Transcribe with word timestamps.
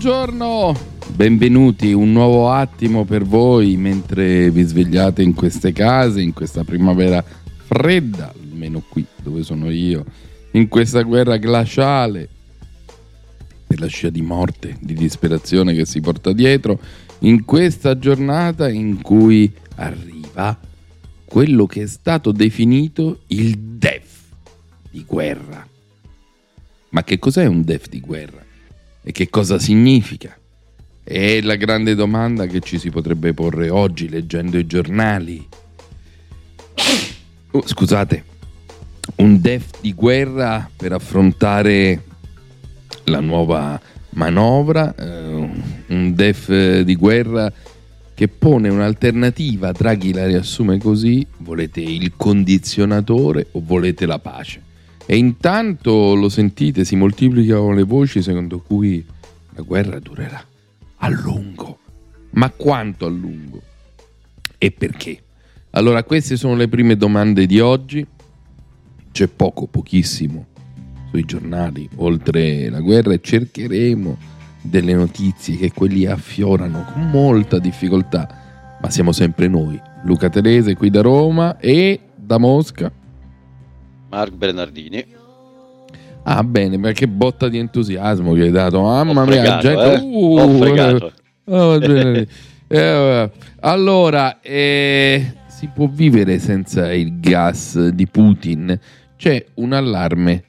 Buongiorno, 0.00 0.76
benvenuti, 1.16 1.92
un 1.92 2.12
nuovo 2.12 2.52
attimo 2.52 3.04
per 3.04 3.24
voi 3.24 3.76
mentre 3.76 4.48
vi 4.48 4.62
svegliate 4.62 5.24
in 5.24 5.34
queste 5.34 5.72
case, 5.72 6.20
in 6.20 6.32
questa 6.32 6.62
primavera 6.62 7.20
fredda, 7.20 8.32
almeno 8.32 8.80
qui 8.88 9.04
dove 9.20 9.42
sono 9.42 9.68
io, 9.70 10.04
in 10.52 10.68
questa 10.68 11.02
guerra 11.02 11.36
glaciale, 11.36 12.28
per 13.66 13.80
la 13.80 13.88
scia 13.88 14.08
di 14.10 14.22
morte, 14.22 14.76
di 14.78 14.94
disperazione 14.94 15.74
che 15.74 15.84
si 15.84 16.00
porta 16.00 16.32
dietro, 16.32 16.78
in 17.22 17.44
questa 17.44 17.98
giornata 17.98 18.68
in 18.68 19.02
cui 19.02 19.52
arriva 19.74 20.56
quello 21.24 21.66
che 21.66 21.82
è 21.82 21.86
stato 21.88 22.30
definito 22.30 23.22
il 23.26 23.58
DEF 23.58 24.20
di 24.92 25.02
guerra. 25.04 25.66
Ma 26.90 27.02
che 27.02 27.18
cos'è 27.18 27.46
un 27.46 27.64
DEF 27.64 27.88
di 27.88 27.98
guerra? 27.98 28.46
E 29.02 29.12
che 29.12 29.28
cosa 29.30 29.58
significa? 29.58 30.36
È 31.02 31.40
la 31.40 31.56
grande 31.56 31.94
domanda 31.94 32.46
che 32.46 32.60
ci 32.60 32.78
si 32.78 32.90
potrebbe 32.90 33.32
porre 33.32 33.70
oggi 33.70 34.08
leggendo 34.08 34.58
i 34.58 34.66
giornali. 34.66 35.46
Oh, 37.52 37.66
scusate, 37.66 38.24
un 39.16 39.40
DEF 39.40 39.80
di 39.80 39.94
guerra 39.94 40.68
per 40.76 40.92
affrontare 40.92 42.02
la 43.04 43.20
nuova 43.20 43.80
manovra, 44.10 44.94
eh, 44.94 45.50
un 45.86 46.12
DEF 46.14 46.80
di 46.80 46.94
guerra 46.94 47.50
che 48.14 48.28
pone 48.28 48.68
un'alternativa, 48.68 49.72
Draghi 49.72 50.12
la 50.12 50.26
riassume 50.26 50.78
così, 50.78 51.26
volete 51.38 51.80
il 51.80 52.12
condizionatore 52.16 53.46
o 53.52 53.62
volete 53.64 54.06
la 54.06 54.18
pace? 54.18 54.67
E 55.10 55.16
intanto 55.16 56.14
lo 56.14 56.28
sentite, 56.28 56.84
si 56.84 56.94
moltiplicano 56.94 57.72
le 57.72 57.82
voci 57.82 58.20
secondo 58.20 58.58
cui 58.60 59.02
la 59.54 59.62
guerra 59.62 59.98
durerà 60.00 60.44
a 60.96 61.08
lungo. 61.08 61.78
Ma 62.32 62.50
quanto 62.50 63.06
a 63.06 63.08
lungo? 63.08 63.62
E 64.58 64.70
perché? 64.70 65.18
Allora, 65.70 66.04
queste 66.04 66.36
sono 66.36 66.56
le 66.56 66.68
prime 66.68 66.94
domande 66.94 67.46
di 67.46 67.58
oggi. 67.58 68.06
C'è 69.10 69.28
poco, 69.28 69.66
pochissimo 69.66 70.44
sui 71.08 71.24
giornali, 71.24 71.88
oltre 71.96 72.68
la 72.68 72.80
guerra, 72.80 73.14
e 73.14 73.20
cercheremo 73.22 74.18
delle 74.60 74.92
notizie 74.92 75.56
che 75.56 75.72
quelli 75.72 76.04
affiorano 76.04 76.84
con 76.92 77.08
molta 77.08 77.58
difficoltà. 77.58 78.76
Ma 78.78 78.90
siamo 78.90 79.12
sempre 79.12 79.48
noi, 79.48 79.80
Luca 80.04 80.28
Terese 80.28 80.76
qui 80.76 80.90
da 80.90 81.00
Roma 81.00 81.56
e 81.56 81.98
da 82.14 82.36
Mosca. 82.36 82.92
Mark 84.08 84.32
Bernardini. 84.32 85.04
Ah, 86.24 86.42
bene, 86.42 86.76
ma 86.76 86.92
che 86.92 87.08
botta 87.08 87.48
di 87.48 87.58
entusiasmo 87.58 88.34
che 88.34 88.42
hai 88.42 88.50
dato. 88.50 88.82
Mamma 88.82 89.22
Ho 89.22 89.24
mia, 89.24 89.60
fregato, 89.60 89.68
gente. 89.68 89.94
eh. 89.94 89.98
Uh, 90.02 90.38
Ho 90.38 90.48
fregato. 90.58 91.12
oh. 91.44 92.26
Eh, 92.70 93.30
allora, 93.60 94.40
eh, 94.42 95.32
si 95.48 95.70
può 95.72 95.88
vivere 95.88 96.38
senza 96.38 96.92
il 96.92 97.18
gas 97.18 97.88
di 97.88 98.06
Putin? 98.06 98.78
C'è 99.16 99.44
un 99.54 99.72
allarme 99.72 100.44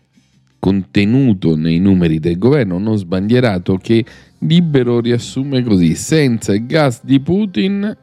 contenuto 0.59 1.55
nei 1.55 1.79
numeri 1.79 2.19
del 2.19 2.37
governo 2.37 2.77
non 2.77 2.97
sbandierato 2.97 3.77
che 3.77 4.03
Libero 4.39 4.99
riassume 4.99 5.63
così: 5.63 5.95
senza 5.95 6.53
il 6.53 6.65
gas 6.65 7.03
di 7.03 7.19
Putin 7.21 7.95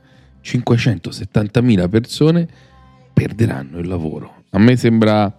570.000 0.43 1.89
persone 1.91 2.49
perderanno 3.13 3.79
il 3.79 3.87
lavoro. 3.87 4.45
A 4.51 4.59
me 4.59 4.77
sembra 4.77 5.31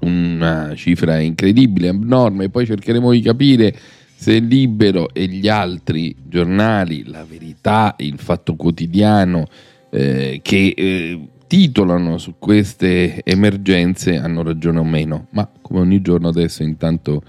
una 0.00 0.72
cifra 0.74 1.18
incredibile, 1.18 1.88
abnorme, 1.88 2.48
poi 2.48 2.66
cercheremo 2.66 3.10
di 3.10 3.20
capire 3.20 3.76
se 4.14 4.38
Libero 4.38 5.12
e 5.12 5.26
gli 5.26 5.46
altri 5.46 6.16
giornali, 6.24 7.04
La 7.06 7.24
Verità, 7.24 7.94
Il 7.98 8.18
Fatto 8.18 8.56
Quotidiano, 8.56 9.46
eh, 9.90 10.40
che 10.42 10.74
eh, 10.76 11.28
titolano 11.46 12.18
su 12.18 12.36
queste 12.38 13.22
emergenze 13.22 14.16
hanno 14.18 14.42
ragione 14.42 14.78
o 14.78 14.84
meno, 14.84 15.28
ma 15.30 15.48
come 15.60 15.80
ogni 15.80 16.00
giorno 16.00 16.28
adesso 16.28 16.62
intanto 16.62 17.22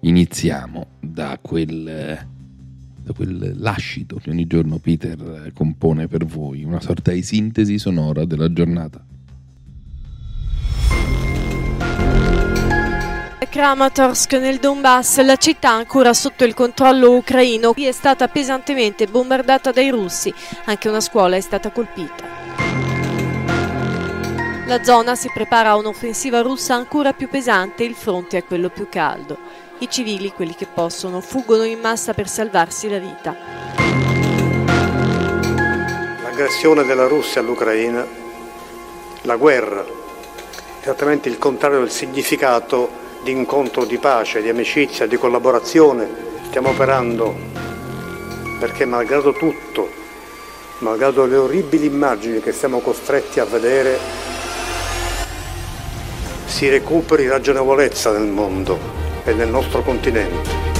iniziamo 0.00 0.86
da 1.00 1.38
quel, 1.40 2.18
da 3.02 3.12
quel 3.12 3.54
lascito 3.56 4.16
che 4.16 4.30
ogni 4.30 4.46
giorno 4.46 4.78
Peter 4.78 5.52
compone 5.54 6.08
per 6.08 6.24
voi, 6.24 6.64
una 6.64 6.80
sorta 6.80 7.12
di 7.12 7.22
sintesi 7.22 7.78
sonora 7.78 8.24
della 8.24 8.52
giornata. 8.52 9.04
Kramatorsk 13.48 14.34
nel 14.34 14.58
Donbass, 14.58 15.20
la 15.22 15.36
città 15.36 15.70
ancora 15.70 16.14
sotto 16.14 16.44
il 16.44 16.54
controllo 16.54 17.14
ucraino, 17.16 17.74
è 17.74 17.92
stata 17.92 18.28
pesantemente 18.28 19.06
bombardata 19.06 19.72
dai 19.72 19.90
russi, 19.90 20.32
anche 20.64 20.88
una 20.88 21.00
scuola 21.00 21.36
è 21.36 21.40
stata 21.40 21.70
colpita. 21.70 22.24
La 24.66 24.84
zona 24.84 25.14
si 25.16 25.30
prepara 25.34 25.70
a 25.70 25.76
un'offensiva 25.76 26.40
russa 26.40 26.74
ancora 26.74 27.12
più 27.12 27.28
pesante, 27.28 27.84
il 27.84 27.94
fronte 27.94 28.38
è 28.38 28.44
quello 28.44 28.70
più 28.70 28.88
caldo. 28.88 29.36
I 29.78 29.90
civili, 29.90 30.32
quelli 30.32 30.54
che 30.54 30.66
possono, 30.66 31.20
fuggono 31.20 31.64
in 31.64 31.80
massa 31.80 32.14
per 32.14 32.28
salvarsi 32.28 32.88
la 32.88 32.98
vita. 32.98 33.36
L'aggressione 36.22 36.84
della 36.84 37.06
Russia 37.08 37.40
all'Ucraina, 37.40 38.06
la 39.22 39.36
guerra, 39.36 39.84
esattamente 40.80 41.28
il 41.28 41.38
contrario 41.38 41.80
del 41.80 41.90
significato 41.90 43.01
di 43.22 43.30
incontro 43.30 43.84
di 43.84 43.98
pace, 43.98 44.42
di 44.42 44.48
amicizia, 44.48 45.06
di 45.06 45.16
collaborazione. 45.16 46.08
Stiamo 46.46 46.70
operando 46.70 47.34
perché 48.58 48.84
malgrado 48.84 49.32
tutto, 49.32 49.88
malgrado 50.78 51.24
le 51.24 51.36
orribili 51.36 51.86
immagini 51.86 52.40
che 52.40 52.52
siamo 52.52 52.80
costretti 52.80 53.40
a 53.40 53.44
vedere, 53.44 53.98
si 56.44 56.68
recuperi 56.68 57.28
ragionevolezza 57.28 58.12
nel 58.12 58.28
mondo 58.28 58.78
e 59.24 59.32
nel 59.32 59.48
nostro 59.48 59.82
continente. 59.82 60.70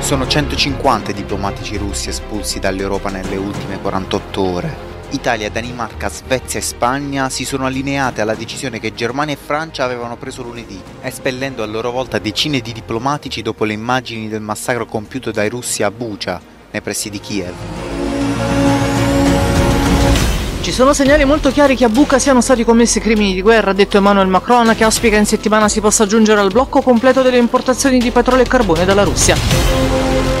Sono 0.00 0.26
150 0.26 1.10
i 1.10 1.14
diplomatici 1.14 1.76
russi 1.76 2.08
espulsi 2.08 2.58
dall'Europa 2.58 3.10
nelle 3.10 3.36
ultime 3.36 3.78
48 3.80 4.40
ore. 4.42 4.89
Italia, 5.12 5.50
Danimarca, 5.50 6.08
Svezia 6.08 6.60
e 6.60 6.62
Spagna 6.62 7.28
si 7.28 7.44
sono 7.44 7.66
allineate 7.66 8.20
alla 8.20 8.34
decisione 8.34 8.78
che 8.78 8.94
Germania 8.94 9.34
e 9.34 9.38
Francia 9.42 9.84
avevano 9.84 10.16
preso 10.16 10.42
lunedì, 10.42 10.80
espellendo 11.02 11.62
a 11.64 11.66
loro 11.66 11.90
volta 11.90 12.18
decine 12.18 12.60
di 12.60 12.72
diplomatici 12.72 13.42
dopo 13.42 13.64
le 13.64 13.72
immagini 13.72 14.28
del 14.28 14.40
massacro 14.40 14.86
compiuto 14.86 15.32
dai 15.32 15.48
russi 15.48 15.82
a 15.82 15.90
Bucha, 15.90 16.40
nei 16.70 16.80
pressi 16.80 17.10
di 17.10 17.18
Kiev. 17.18 17.54
Ci 20.60 20.72
sono 20.72 20.92
segnali 20.92 21.24
molto 21.24 21.50
chiari 21.50 21.74
che 21.74 21.86
a 21.86 21.88
Buca 21.88 22.20
siano 22.20 22.40
stati 22.40 22.64
commessi 22.64 23.00
crimini 23.00 23.34
di 23.34 23.42
guerra, 23.42 23.70
ha 23.70 23.74
detto 23.74 23.96
Emmanuel 23.96 24.28
Macron, 24.28 24.74
che 24.76 24.84
auspica 24.84 25.16
in 25.16 25.26
settimana 25.26 25.68
si 25.68 25.80
possa 25.80 26.06
giungere 26.06 26.40
al 26.40 26.52
blocco 26.52 26.82
completo 26.82 27.22
delle 27.22 27.38
importazioni 27.38 27.98
di 27.98 28.12
petrolio 28.12 28.44
e 28.44 28.48
carbone 28.48 28.84
dalla 28.84 29.02
Russia. 29.02 30.39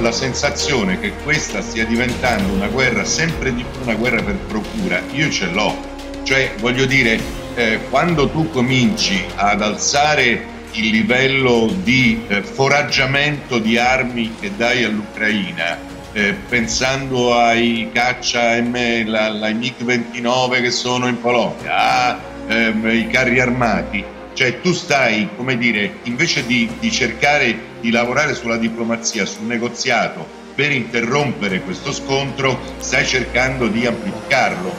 La 0.00 0.12
sensazione 0.12 1.00
che 1.00 1.12
questa 1.24 1.60
stia 1.60 1.84
diventando 1.84 2.52
una 2.52 2.68
guerra 2.68 3.04
sempre 3.04 3.52
di 3.52 3.64
più 3.64 3.82
una 3.82 3.94
guerra 3.94 4.22
per 4.22 4.36
procura, 4.36 5.02
io 5.12 5.28
ce 5.28 5.46
l'ho. 5.46 5.76
Cioè, 6.22 6.54
voglio 6.60 6.86
dire, 6.86 7.18
eh, 7.56 7.80
quando 7.90 8.28
tu 8.28 8.48
cominci 8.48 9.24
ad 9.34 9.60
alzare 9.60 10.56
il 10.72 10.90
livello 10.90 11.68
di 11.82 12.22
eh, 12.28 12.42
foraggiamento 12.42 13.58
di 13.58 13.76
armi 13.76 14.36
che 14.38 14.52
dai 14.56 14.84
all'Ucraina, 14.84 15.76
eh, 16.12 16.32
pensando 16.48 17.34
ai 17.34 17.90
caccia 17.92 18.60
M, 18.60 19.04
la, 19.06 19.28
la 19.30 19.50
MiG-29 19.50 20.62
che 20.62 20.70
sono 20.70 21.08
in 21.08 21.20
Polonia, 21.20 22.20
ai 22.46 23.08
carri 23.08 23.40
armati, 23.40 24.04
Cioè 24.38 24.60
tu 24.60 24.70
stai, 24.70 25.28
come 25.34 25.58
dire, 25.58 25.94
invece 26.04 26.46
di, 26.46 26.70
di 26.78 26.92
cercare 26.92 27.80
di 27.80 27.90
lavorare 27.90 28.36
sulla 28.36 28.56
diplomazia, 28.56 29.26
sul 29.26 29.46
negoziato 29.46 30.24
per 30.54 30.70
interrompere 30.70 31.60
questo 31.60 31.90
scontro, 31.90 32.56
stai 32.76 33.04
cercando 33.04 33.66
di 33.66 33.84
amplificarlo. 33.84 34.72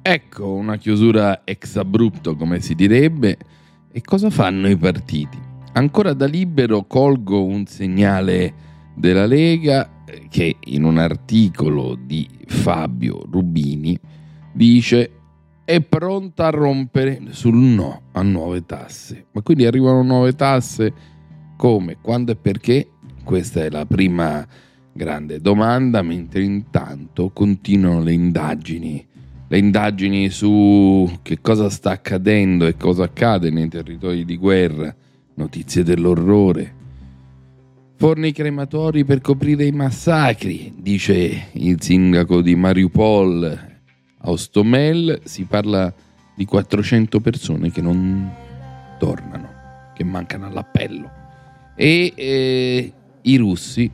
Ecco 0.00 0.52
una 0.54 0.78
chiusura 0.78 1.42
ex 1.44 1.76
abrupto, 1.76 2.34
come 2.36 2.58
si 2.62 2.74
direbbe. 2.74 3.36
E 3.92 4.00
cosa 4.00 4.30
fanno 4.30 4.66
i 4.66 4.78
partiti? 4.78 5.38
Ancora 5.74 6.14
da 6.14 6.24
libero 6.24 6.86
colgo 6.86 7.44
un 7.44 7.66
segnale 7.66 8.54
della 8.94 9.26
Lega 9.26 9.91
che 10.28 10.56
in 10.60 10.84
un 10.84 10.98
articolo 10.98 11.96
di 12.00 12.28
Fabio 12.46 13.24
Rubini 13.30 13.98
dice 14.52 15.10
è 15.64 15.80
pronta 15.80 16.46
a 16.46 16.50
rompere 16.50 17.20
sul 17.30 17.54
no 17.54 18.02
a 18.12 18.22
nuove 18.22 18.66
tasse. 18.66 19.26
Ma 19.32 19.42
quindi 19.42 19.64
arrivano 19.64 20.02
nuove 20.02 20.34
tasse 20.34 20.92
come, 21.56 21.98
quando 22.00 22.32
e 22.32 22.36
perché? 22.36 22.88
Questa 23.24 23.62
è 23.62 23.70
la 23.70 23.86
prima 23.86 24.46
grande 24.92 25.40
domanda, 25.40 26.02
mentre 26.02 26.42
intanto 26.42 27.30
continuano 27.30 28.02
le 28.02 28.12
indagini 28.12 29.06
le 29.52 29.58
indagini 29.58 30.30
su 30.30 31.18
che 31.20 31.42
cosa 31.42 31.68
sta 31.68 31.90
accadendo 31.90 32.66
e 32.66 32.78
cosa 32.78 33.04
accade 33.04 33.50
nei 33.50 33.68
territori 33.68 34.24
di 34.24 34.38
guerra, 34.38 34.96
notizie 35.34 35.82
dell'orrore. 35.82 36.74
Forni 38.02 38.32
crematori 38.32 39.04
per 39.04 39.20
coprire 39.20 39.64
i 39.64 39.70
massacri, 39.70 40.74
dice 40.76 41.50
il 41.52 41.80
sindaco 41.80 42.42
di 42.42 42.56
Mariupol. 42.56 43.44
A 43.44 44.28
Ostomel 44.28 45.20
si 45.22 45.44
parla 45.44 45.94
di 46.34 46.44
400 46.44 47.20
persone 47.20 47.70
che 47.70 47.80
non 47.80 48.28
tornano, 48.98 49.48
che 49.94 50.02
mancano 50.02 50.46
all'appello. 50.46 51.08
E 51.76 52.12
eh, 52.16 52.92
i 53.22 53.36
russi, 53.36 53.88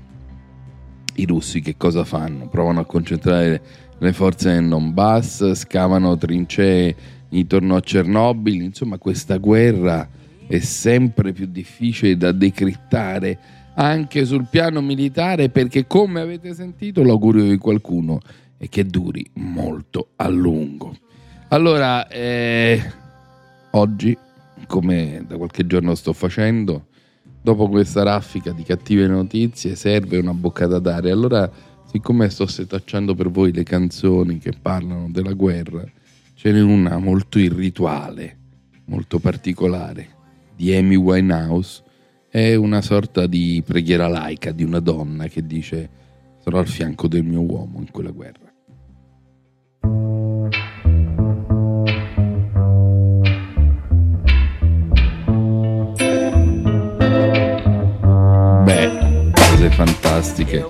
i 1.17 1.27
russi 1.27 1.61
che 1.61 1.77
cosa 1.77 2.05
fanno? 2.05 2.49
Provano 2.49 2.81
a 2.81 2.87
concentrare 2.87 3.61
le 3.99 4.13
forze 4.15 4.55
del 4.55 4.69
Donbass, 4.69 5.53
scavano 5.53 6.17
trincee 6.17 6.97
intorno 7.29 7.77
a 7.77 7.83
Chernobyl, 7.83 8.63
insomma 8.63 8.97
questa 8.97 9.37
guerra 9.37 10.09
è 10.47 10.61
sempre 10.61 11.35
più 11.35 11.45
difficile 11.45 12.17
da 12.17 12.33
decrittare 12.33 13.58
anche 13.81 14.25
sul 14.25 14.47
piano 14.51 14.81
militare 14.81 15.51
perché 15.51 15.87
come 15.87 16.21
avete 16.21 16.53
sentito 16.53 17.05
l'augurio 17.05 17.45
di 17.45 17.59
qualcuno 17.59 18.21
è 18.57 18.69
che 18.69 18.85
duri 18.85 19.25
molto 19.35 20.11
a 20.17 20.29
lungo. 20.29 20.97
Allora, 21.49 22.09
eh, 22.09 22.83
oggi, 23.71 24.19
come 24.67 25.25
da 25.27 25.37
qualche 25.37 25.65
giorno 25.65 25.95
sto 25.95 26.13
facendo, 26.13 26.87
dopo 27.41 27.69
questa 27.69 28.03
raffica 28.03 28.51
di 28.51 28.65
cattive 28.65 29.07
notizie 29.07 29.77
serve 29.77 30.19
una 30.19 30.35
boccata 30.35 30.81
d'aria. 30.81 31.13
Allora 31.13 31.49
siccome 31.87 32.29
sto 32.31 32.47
setacciando 32.47 33.15
per 33.15 33.31
voi 33.31 33.53
le 33.53 33.63
canzoni 33.63 34.39
che 34.39 34.55
parlano 34.61 35.09
della 35.09 35.35
guerra, 35.35 35.85
ce 36.35 36.51
n'è 36.51 36.61
una 36.61 36.99
molto 36.99 37.39
irrituale, 37.39 38.37
molto 38.87 39.21
particolare, 39.21 40.09
di 40.57 40.75
Amy 40.75 40.97
Winehouse. 40.97 41.87
È 42.31 42.55
una 42.55 42.83
sorta 42.83 43.27
di 43.27 43.63
preghiera 43.65 44.07
laica 44.07 44.53
di 44.53 44.63
una 44.63 44.81
donna 44.81 45.29
che 45.29 45.47
dice 45.47 45.89
sarò 46.45 46.59
al 46.59 46.69
fianco 46.69 47.09
del 47.09 47.25
mio 47.25 47.41
uomo 47.41 47.79
in 47.79 47.91
quella 47.91 48.11
guerra. 48.11 48.53
Beh, 58.65 59.31
cose 59.33 59.71
fantastiche. 59.71 60.67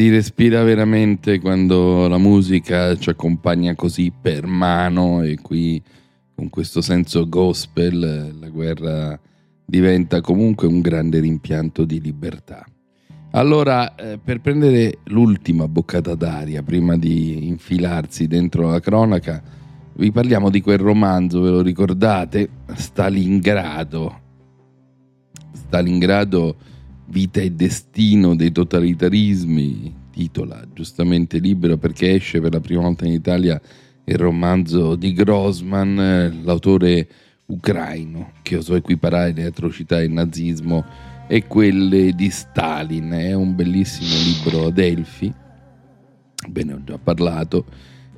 Si 0.00 0.08
respira 0.08 0.62
veramente 0.62 1.40
quando 1.40 2.08
la 2.08 2.16
musica 2.16 2.96
ci 2.96 3.10
accompagna 3.10 3.74
così 3.74 4.10
per 4.18 4.46
mano 4.46 5.20
e 5.20 5.36
qui 5.42 5.82
con 6.34 6.48
questo 6.48 6.80
senso 6.80 7.28
gospel 7.28 8.34
la 8.40 8.48
guerra 8.48 9.20
diventa 9.62 10.22
comunque 10.22 10.68
un 10.68 10.80
grande 10.80 11.20
rimpianto 11.20 11.84
di 11.84 12.00
libertà. 12.00 12.64
Allora, 13.32 13.94
eh, 13.94 14.16
per 14.16 14.40
prendere 14.40 15.00
l'ultima 15.08 15.68
boccata 15.68 16.14
d'aria 16.14 16.62
prima 16.62 16.96
di 16.96 17.46
infilarsi 17.46 18.26
dentro 18.26 18.70
la 18.70 18.80
cronaca, 18.80 19.42
vi 19.96 20.10
parliamo 20.10 20.48
di 20.48 20.62
quel 20.62 20.78
romanzo, 20.78 21.42
ve 21.42 21.50
lo 21.50 21.60
ricordate? 21.60 22.48
Stalingrado. 22.72 24.18
Stalingrado, 25.52 26.56
vita 27.10 27.40
e 27.40 27.50
destino 27.50 28.34
dei 28.36 28.52
totalitarismi, 28.52 29.94
titola 30.12 30.64
giustamente 30.72 31.38
libero 31.38 31.76
perché 31.76 32.14
esce 32.14 32.40
per 32.40 32.52
la 32.52 32.60
prima 32.60 32.82
volta 32.82 33.06
in 33.06 33.12
Italia 33.12 33.60
il 34.04 34.16
romanzo 34.16 34.96
di 34.96 35.12
Grossman, 35.12 36.40
l'autore 36.42 37.08
ucraino, 37.46 38.32
che 38.42 38.56
osò 38.56 38.74
equiparare 38.74 39.32
le 39.32 39.44
atrocità 39.44 39.98
del 39.98 40.10
nazismo 40.10 40.84
e 41.28 41.46
quelle 41.46 42.12
di 42.12 42.30
Stalin. 42.30 43.10
È 43.10 43.32
un 43.34 43.54
bellissimo 43.54 44.10
libro 44.24 44.66
ad 44.66 44.78
Elfi, 44.78 45.32
ve 46.48 46.64
ne 46.64 46.72
ho 46.72 46.82
già 46.84 46.98
parlato, 46.98 47.66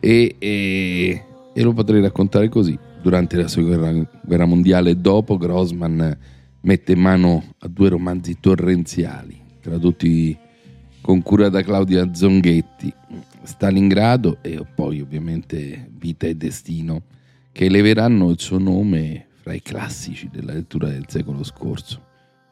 e, 0.00 0.36
e- 0.38 1.24
e 1.52 1.62
lo 1.62 1.72
potrei 1.72 2.00
raccontare 2.00 2.48
così. 2.48 2.78
Durante 3.02 3.36
la 3.36 3.48
seconda 3.48 4.06
guerra, 4.22 4.46
mondiale 4.46 4.98
dopo, 5.00 5.36
Grossman 5.36 6.16
mette 6.62 6.94
mano 6.94 7.54
a 7.58 7.68
due 7.68 7.88
romanzi 7.88 8.38
torrenziali, 8.40 9.40
tradotti 9.60 10.36
con 11.00 11.22
cura 11.22 11.48
da 11.48 11.62
Claudia 11.62 12.14
Zonghetti, 12.14 12.92
Stalingrado 13.42 14.38
e 14.42 14.64
poi 14.74 15.00
ovviamente 15.00 15.88
Vita 15.90 16.26
e 16.26 16.36
Destino, 16.36 17.02
che 17.50 17.64
eleveranno 17.64 18.30
il 18.30 18.38
suo 18.38 18.58
nome 18.58 19.26
fra 19.40 19.52
i 19.52 19.62
classici 19.62 20.28
della 20.30 20.52
lettura 20.52 20.88
del 20.88 21.06
secolo 21.08 21.42
scorso. 21.42 22.00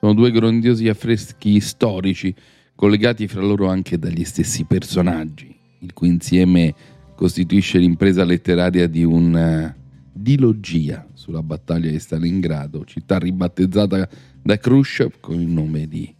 Sono 0.00 0.14
due 0.14 0.32
grandiosi 0.32 0.88
affreschi 0.88 1.60
storici 1.60 2.34
collegati 2.74 3.28
fra 3.28 3.42
loro 3.42 3.68
anche 3.68 3.98
dagli 3.98 4.24
stessi 4.24 4.64
personaggi, 4.64 5.54
il 5.80 5.92
cui 5.92 6.08
insieme 6.08 6.74
costituisce 7.14 7.78
l'impresa 7.78 8.24
letteraria 8.24 8.88
di 8.88 9.04
una 9.04 9.74
dilogia 10.12 11.06
sulla 11.30 11.42
battaglia 11.44 11.88
di 11.88 12.00
Stalingrado, 12.00 12.84
città 12.84 13.18
ribattezzata 13.18 14.08
da 14.42 14.58
Khrushchev 14.58 15.20
con 15.20 15.40
il 15.40 15.46
nome 15.46 15.86
di 15.86 16.12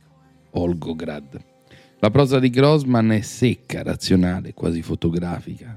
Volgograd. 0.53 1.45
La 1.99 2.11
prosa 2.11 2.39
di 2.39 2.49
Grossman 2.49 3.11
è 3.11 3.21
secca, 3.21 3.83
razionale, 3.83 4.55
quasi 4.55 4.83
fotografica. 4.83 5.77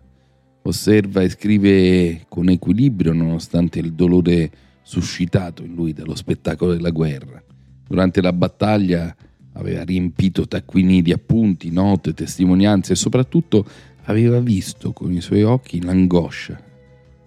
Osserva 0.61 1.21
e 1.21 1.29
scrive 1.29 2.25
con 2.29 2.47
equilibrio 2.47 3.11
nonostante 3.11 3.79
il 3.79 3.93
dolore 3.93 4.51
suscitato 4.83 5.63
in 5.63 5.73
lui 5.73 5.93
dallo 5.93 6.15
spettacolo 6.15 6.73
della 6.73 6.91
guerra. 6.91 7.43
Durante 7.85 8.21
la 8.21 8.31
battaglia 8.31 9.13
aveva 9.53 9.83
riempito 9.83 10.47
taccuini 10.47 11.01
di 11.01 11.11
appunti, 11.11 11.71
note, 11.71 12.13
testimonianze 12.13 12.93
e 12.93 12.95
soprattutto 12.95 13.65
aveva 14.03 14.39
visto 14.39 14.93
con 14.93 15.11
i 15.11 15.21
suoi 15.21 15.43
occhi 15.43 15.81
l'angoscia, 15.83 16.62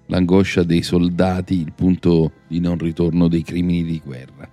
l'angoscia 0.07 0.63
dei 0.63 0.83
soldati, 0.83 1.61
il 1.61 1.73
punto 1.75 2.33
di 2.49 2.61
non 2.61 2.79
ritorno 2.79 3.29
dei 3.29 3.43
crimini 3.43 3.85
di 3.85 4.01
guerra. 4.05 4.49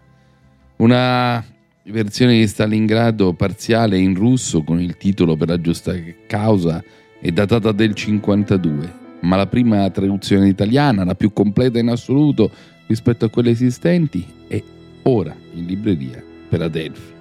Una 0.78 1.44
versione 1.84 2.40
di 2.40 2.48
Stalingrado 2.48 3.34
parziale 3.34 3.98
in 3.98 4.16
russo 4.16 4.64
con 4.64 4.80
il 4.80 4.98
titolo 4.98 5.36
per 5.36 5.50
la 5.50 5.60
giusta 5.60 5.94
causa 6.28 6.84
è 7.20 7.32
datata 7.32 7.72
del 7.72 7.94
52, 7.94 8.94
ma 9.22 9.36
la 9.36 9.48
prima 9.48 9.90
traduzione 9.90 10.48
italiana, 10.48 11.04
la 11.04 11.16
più 11.16 11.32
completa 11.32 11.80
in 11.80 11.90
assoluto 11.90 12.52
rispetto 12.88 13.26
a 13.26 13.30
quelle 13.30 13.52
esistenti, 13.52 14.26
è 14.48 14.62
ora 15.04 15.36
in 15.54 15.66
libreria 15.66 16.22
per 16.50 16.62
Adelphi. 16.62 17.12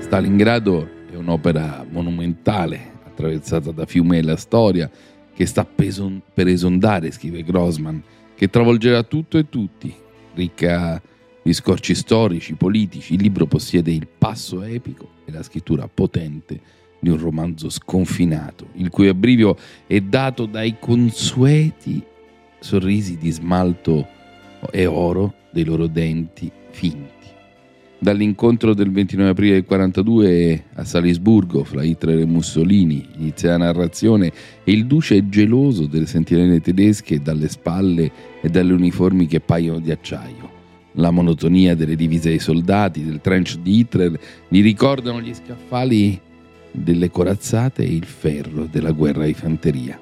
Stalingrado 0.00 0.88
è 1.10 1.16
un'opera 1.16 1.84
monumentale 1.90 2.90
attraversata 3.04 3.72
da 3.72 3.86
fiume 3.86 4.18
e 4.18 4.22
la 4.22 4.36
storia 4.36 4.90
che 5.34 5.46
sta 5.46 5.64
per 5.64 6.46
esondare, 6.46 7.10
scrive 7.10 7.42
Grossman, 7.42 8.02
che 8.34 8.48
travolgerà 8.48 9.02
tutto 9.02 9.38
e 9.38 9.48
tutti, 9.48 9.94
ricca 10.34 11.00
di 11.42 11.52
scorci 11.52 11.94
storici, 11.94 12.54
politici. 12.54 13.14
Il 13.14 13.22
libro 13.22 13.46
possiede 13.46 13.90
il 13.90 14.06
passo 14.06 14.62
epico 14.62 15.10
e 15.24 15.32
la 15.32 15.42
scrittura 15.42 15.88
potente 15.88 16.60
di 17.00 17.08
un 17.08 17.18
romanzo 17.18 17.68
sconfinato, 17.68 18.68
il 18.74 18.88
cui 18.90 19.08
abbrivio 19.08 19.56
è 19.86 20.00
dato 20.00 20.46
dai 20.46 20.76
consueti 20.78 22.02
sorrisi 22.60 23.16
di 23.16 23.30
smalto 23.30 24.06
e 24.70 24.86
oro 24.86 25.34
dei 25.50 25.64
loro 25.64 25.88
denti 25.88 26.50
finti. 26.70 27.21
Dall'incontro 28.02 28.74
del 28.74 28.90
29 28.90 29.30
aprile 29.30 29.52
del 29.52 29.64
42 29.64 30.64
a 30.74 30.84
Salisburgo 30.84 31.62
fra 31.62 31.84
Hitler 31.84 32.18
e 32.18 32.24
Mussolini 32.24 33.06
inizia 33.16 33.50
la 33.50 33.58
narrazione 33.58 34.32
e 34.64 34.72
il 34.72 34.86
duce 34.86 35.18
è 35.18 35.28
geloso 35.28 35.86
delle 35.86 36.06
sentinelle 36.06 36.60
tedesche 36.60 37.22
dalle 37.22 37.46
spalle 37.46 38.10
e 38.40 38.48
dalle 38.48 38.72
uniformi 38.72 39.28
che 39.28 39.38
paiono 39.38 39.78
di 39.78 39.92
acciaio. 39.92 40.50
La 40.94 41.12
monotonia 41.12 41.76
delle 41.76 41.94
divise 41.94 42.30
dei 42.30 42.40
soldati, 42.40 43.04
del 43.04 43.20
trench 43.20 43.58
di 43.58 43.78
Hitler, 43.78 44.18
gli 44.48 44.62
ricordano 44.62 45.20
gli 45.20 45.32
scaffali 45.32 46.20
delle 46.72 47.08
corazzate 47.08 47.84
e 47.84 47.94
il 47.94 48.04
ferro 48.04 48.66
della 48.68 48.90
guerra 48.90 49.26
di 49.26 49.34
fanteria. 49.34 49.96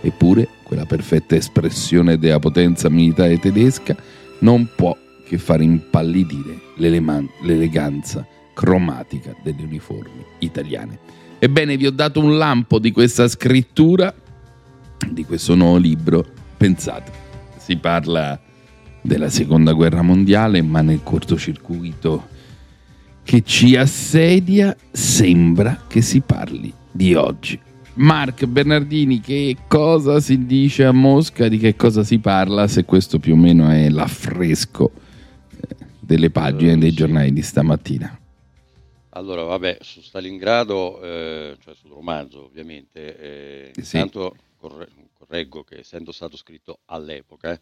Eppure 0.00 0.48
quella 0.64 0.86
perfetta 0.86 1.36
espressione 1.36 2.18
della 2.18 2.40
potenza 2.40 2.88
militare 2.88 3.38
tedesca 3.38 3.94
non 4.40 4.68
può 4.74 4.96
che 5.24 5.38
far 5.38 5.62
impallidire 5.62 6.60
l'eleganza 6.76 8.26
cromatica 8.54 9.34
delle 9.42 9.62
uniformi 9.62 10.24
italiane. 10.38 10.98
Ebbene, 11.38 11.76
vi 11.76 11.86
ho 11.86 11.90
dato 11.90 12.20
un 12.20 12.38
lampo 12.38 12.78
di 12.78 12.92
questa 12.92 13.26
scrittura, 13.28 14.14
di 15.10 15.24
questo 15.24 15.54
nuovo 15.54 15.76
libro. 15.76 16.24
Pensate, 16.56 17.10
si 17.58 17.76
parla 17.76 18.40
della 19.02 19.28
seconda 19.28 19.72
guerra 19.72 20.02
mondiale, 20.02 20.62
ma 20.62 20.80
nel 20.80 21.02
cortocircuito 21.02 22.28
che 23.22 23.42
ci 23.42 23.76
assedia 23.76 24.76
sembra 24.90 25.84
che 25.86 26.00
si 26.00 26.20
parli 26.20 26.72
di 26.90 27.14
oggi. 27.14 27.58
Mark 27.96 28.44
Bernardini, 28.46 29.20
che 29.20 29.56
cosa 29.68 30.20
si 30.20 30.46
dice 30.46 30.84
a 30.84 30.92
Mosca, 30.92 31.48
di 31.48 31.58
che 31.58 31.76
cosa 31.76 32.02
si 32.02 32.18
parla, 32.18 32.66
se 32.66 32.84
questo 32.84 33.18
più 33.18 33.34
o 33.34 33.36
meno 33.36 33.68
è 33.68 33.88
l'affresco 33.88 34.90
delle 36.04 36.30
pagine 36.30 36.78
dei 36.78 36.92
giornali 36.92 37.32
di 37.32 37.42
stamattina. 37.42 38.18
Allora, 39.10 39.42
vabbè, 39.42 39.78
su 39.80 40.00
Stalingrado, 40.00 41.00
eh, 41.00 41.56
cioè 41.62 41.74
sul 41.74 41.90
romanzo 41.90 42.44
ovviamente, 42.44 43.16
eh, 43.18 43.82
Sì. 43.82 43.96
intanto 43.96 44.34
corre- 44.56 44.88
correggo 45.12 45.62
che 45.62 45.78
essendo 45.78 46.10
stato 46.10 46.36
scritto 46.36 46.80
all'epoca, 46.86 47.52
eh, 47.52 47.60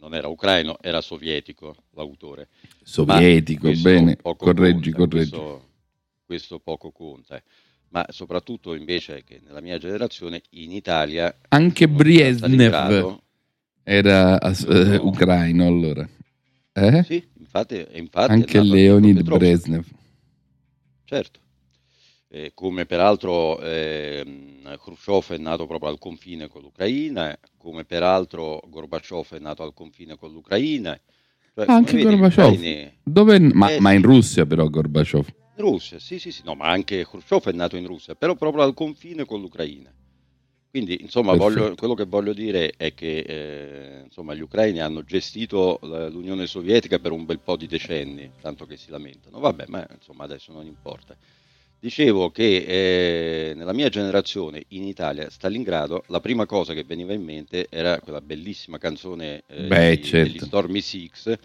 non 0.00 0.14
era 0.14 0.28
ucraino, 0.28 0.78
era 0.80 1.00
sovietico 1.02 1.74
l'autore. 1.90 2.48
Sovietico, 2.82 3.70
bene, 3.82 4.16
correggi, 4.22 4.90
conta, 4.90 5.06
correggi. 5.06 5.30
Questo, 5.30 5.68
questo 6.24 6.58
poco 6.60 6.90
conta. 6.90 7.40
Ma 7.88 8.06
soprattutto 8.08 8.74
invece 8.74 9.22
che 9.24 9.40
nella 9.44 9.60
mia 9.60 9.76
generazione 9.76 10.42
in 10.50 10.70
Italia 10.72 11.36
Anche 11.48 11.86
Stalingrado- 11.88 13.22
era 13.82 14.38
eh, 14.40 14.96
ucraino 14.96 15.66
allora. 15.66 16.08
Eh? 16.72 17.02
Sì, 17.02 17.28
infatti, 17.50 17.86
infatti 17.98 18.32
Anche 18.32 18.62
Leonid. 18.62 19.22
Brezhnev. 19.22 19.84
Certo. 21.04 21.40
Eh, 22.32 22.52
come 22.54 22.86
peraltro 22.86 23.60
ehm, 23.60 24.78
Khrushchev 24.78 25.36
è 25.36 25.38
nato 25.38 25.66
proprio 25.66 25.90
al 25.90 25.98
confine 25.98 26.46
con 26.46 26.62
l'Ucraina, 26.62 27.36
come 27.56 27.84
peraltro 27.84 28.62
Gorbaciov 28.68 29.34
è 29.34 29.38
nato 29.40 29.64
al 29.64 29.74
confine 29.74 30.16
con 30.16 30.30
l'Ucraina. 30.32 30.98
Cioè, 31.52 31.64
Ah, 31.66 31.74
anche 31.74 32.00
Gorbaciov. 32.00 32.52
ucraini- 32.52 32.98
Dove- 33.02 33.40
ma, 33.40 33.72
Eh, 33.72 33.80
ma 33.80 33.92
in 33.92 34.02
Russia 34.02 34.46
però 34.46 34.68
Gorbaciov. 34.68 35.26
In 35.56 35.64
Russia, 35.64 35.98
sì, 35.98 36.20
sì, 36.20 36.30
sì, 36.30 36.42
no, 36.44 36.54
ma 36.54 36.66
anche 36.68 37.04
Khrushchev 37.04 37.48
è 37.48 37.52
nato 37.52 37.76
in 37.76 37.86
Russia, 37.86 38.14
però 38.14 38.36
proprio 38.36 38.62
al 38.62 38.74
confine 38.74 39.24
con 39.24 39.40
l'Ucraina. 39.40 39.92
Quindi, 40.70 40.98
insomma, 41.02 41.34
voglio- 41.34 41.74
quello 41.74 41.94
che 41.94 42.04
voglio 42.04 42.32
dire 42.32 42.72
è 42.76 42.94
che 42.94 43.18
eh, 43.18 44.02
insomma, 44.04 44.34
gli 44.34 44.40
ucraini 44.40 44.80
hanno 44.80 45.02
gestito 45.02 45.80
l'Unione 45.82 46.46
Sovietica 46.46 47.00
per 47.00 47.10
un 47.10 47.24
bel 47.24 47.40
po' 47.40 47.56
di 47.56 47.66
decenni, 47.66 48.30
tanto 48.40 48.66
che 48.66 48.76
si 48.76 48.88
lamentano. 48.90 49.40
Vabbè, 49.40 49.64
ma 49.66 49.84
insomma, 49.92 50.24
adesso 50.24 50.52
non 50.52 50.64
importa. 50.66 51.16
Dicevo 51.80 52.30
che 52.30 53.48
eh, 53.50 53.54
nella 53.54 53.72
mia 53.72 53.88
generazione 53.88 54.64
in 54.68 54.84
Italia, 54.84 55.28
Stalingrado, 55.28 56.04
la 56.06 56.20
prima 56.20 56.46
cosa 56.46 56.72
che 56.72 56.84
veniva 56.84 57.14
in 57.14 57.24
mente 57.24 57.66
era 57.68 57.98
quella 58.00 58.20
bellissima 58.20 58.78
canzone 58.78 59.42
eh, 59.48 59.62
Beh, 59.62 59.96
di- 59.96 60.04
certo. 60.04 60.30
degli 60.30 60.38
Stormy 60.38 60.80
Six 60.82 61.38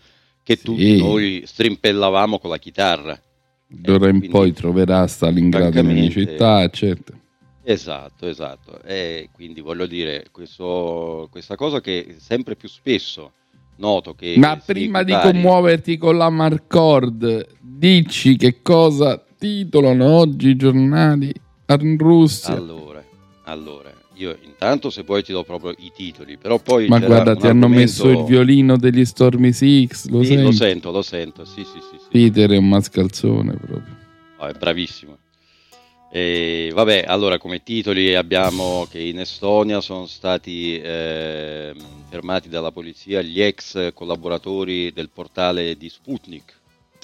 che 0.43 0.57
tutti 0.57 0.97
noi 0.97 1.41
strimpellavamo 1.45 2.37
con 2.37 2.51
la 2.51 2.59
chitarra. 2.59 3.19
D'ora 3.65 4.09
in 4.09 4.19
quindi, 4.19 4.27
poi 4.27 4.53
troverà 4.53 5.07
Stalingrado 5.07 5.79
in 5.79 5.87
ogni 5.87 6.11
città, 6.11 6.69
certo. 6.69 7.23
Esatto, 7.67 8.27
esatto. 8.27 8.79
E 8.83 9.29
quindi 9.33 9.59
voglio 9.59 9.87
dire, 9.87 10.27
questo- 10.31 11.27
questa 11.31 11.55
cosa 11.55 11.81
che 11.81 12.15
sempre 12.19 12.55
più 12.55 12.69
spesso 12.69 13.31
noto 13.77 14.13
che... 14.13 14.35
Ma 14.37 14.55
prima 14.63 15.01
di 15.01 15.11
commuoverti 15.19 15.97
con 15.97 16.15
la 16.17 16.29
Marcord, 16.29 17.47
dici 17.59 18.35
che 18.37 18.61
cosa 18.61 19.19
titolano 19.37 20.05
oggi 20.05 20.49
i 20.49 20.55
giornali 20.55 21.33
in 21.79 21.97
Russia. 21.97 22.53
Allora, 22.53 23.03
allora, 23.45 23.91
io 24.13 24.37
intanto 24.43 24.91
se 24.91 25.03
poi 25.03 25.23
ti 25.23 25.31
do 25.31 25.43
proprio 25.43 25.71
i 25.79 25.91
titoli, 25.93 26.37
però 26.37 26.59
poi... 26.59 26.87
Ma 26.87 26.99
guarda, 26.99 27.35
ti 27.35 27.47
hanno 27.47 27.65
argomento- 27.65 28.05
messo 28.05 28.09
il 28.09 28.23
violino 28.25 28.77
degli 28.77 29.03
Stormy 29.03 29.51
Six, 29.51 30.05
lo 30.09 30.21
Sì, 30.21 30.27
senti? 30.29 30.43
lo 30.43 30.51
sento, 30.51 30.91
lo 30.91 31.01
sento, 31.01 31.45
sì, 31.45 31.63
sì, 31.63 31.79
sì. 31.79 31.97
sì. 31.97 32.05
Peter 32.11 32.51
è 32.51 32.57
un 32.57 32.69
mascalzone 32.69 33.53
proprio. 33.55 33.97
No, 34.39 34.45
è 34.45 34.53
bravissimo. 34.53 35.17
E, 36.09 36.71
vabbè, 36.73 37.03
allora 37.07 37.37
come 37.37 37.61
titoli 37.63 38.15
abbiamo 38.15 38.87
che 38.89 38.99
in 38.99 39.19
Estonia 39.19 39.81
sono 39.81 40.05
stati 40.05 40.79
ehm, 40.81 41.75
fermati 42.09 42.47
dalla 42.47 42.71
polizia 42.71 43.21
gli 43.21 43.41
ex 43.41 43.91
collaboratori 43.93 44.93
del 44.93 45.09
portale 45.09 45.75
di 45.75 45.89
Sputnik, 45.89 46.53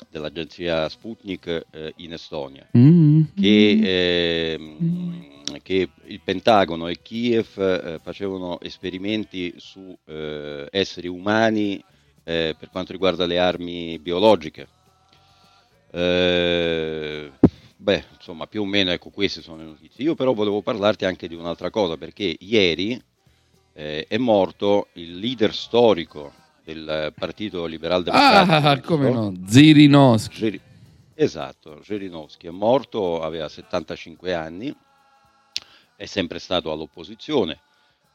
dell'agenzia 0.10 0.88
Sputnik 0.88 1.66
eh, 1.72 1.94
in 1.98 2.14
Estonia, 2.14 2.66
Mm. 2.78 3.22
che, 3.36 4.54
ehm, 4.54 5.60
che 5.62 5.90
il 6.06 6.22
Pentagono 6.24 6.88
e 6.88 7.02
Kiev 7.02 7.58
eh, 7.58 8.00
facevano 8.02 8.62
esperimenti 8.62 9.54
su 9.58 9.96
eh, 10.06 10.68
esseri 10.72 11.08
umani 11.08 11.84
eh, 12.24 12.56
per 12.58 12.70
quanto 12.70 12.94
riguarda 12.94 13.26
le 13.26 13.40
armi 13.40 14.00
biologiche. 14.00 14.68
Eh, 15.92 17.30
beh, 17.82 18.06
insomma, 18.16 18.46
più 18.48 18.62
o 18.62 18.66
meno 18.66 18.92
ecco, 18.92 19.10
queste 19.10 19.42
sono 19.42 19.58
le 19.58 19.64
notizie. 19.64 20.04
Io 20.04 20.16
però 20.16 20.34
volevo 20.34 20.62
parlarti 20.62 21.06
anche 21.06 21.28
di 21.28 21.36
un'altra 21.36 21.70
cosa, 21.70 21.98
perché 21.98 22.36
ieri 22.40 23.02
eh, 23.74 24.06
è 24.08 24.18
morto 24.18 24.88
il 24.94 25.18
leader 25.18 25.54
storico 25.54 26.32
del 26.64 27.12
Partito 27.18 27.66
Liberal 27.66 28.04
Democratico. 28.04 28.68
Ah, 28.68 28.80
come 28.82 29.10
no, 29.10 29.34
Zirinoschi. 29.48 30.36
Geri- 30.38 30.62
Esatto, 31.14 31.80
Gerinowski 31.84 32.48
è 32.48 32.52
morto, 32.52 33.22
aveva 33.22 33.48
75 33.48 34.34
anni, 34.34 34.74
è 35.96 36.06
sempre 36.06 36.40
stato 36.40 36.72
all'opposizione, 36.72 37.60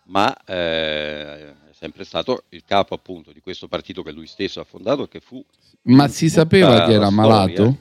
ma 0.07 0.35
eh, 0.45 1.51
è 1.51 1.73
sempre 1.73 2.05
stato 2.05 2.45
il 2.49 2.65
capo 2.65 2.95
appunto 2.95 3.31
di 3.33 3.41
questo 3.41 3.69
partito 3.69 4.03
che 4.03 4.11
lui 4.11 4.27
stesso 4.27 4.59
ha 4.59 4.65
fondato 4.65 5.07
che 5.07 5.21
fu... 5.21 5.45
Ma 5.83 6.09
si 6.09 6.29
sapeva 6.29 6.85
che 6.85 6.95
era 6.95 7.07
storia- 7.07 7.11
malato? 7.11 7.77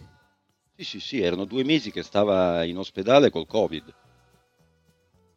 Sì, 0.77 0.83
sì, 0.83 0.99
sì, 0.99 1.21
erano 1.21 1.45
due 1.45 1.63
mesi 1.63 1.89
che 1.91 2.03
stava 2.03 2.63
in 2.65 2.77
ospedale 2.77 3.29
col 3.29 3.45
Covid. 3.47 3.83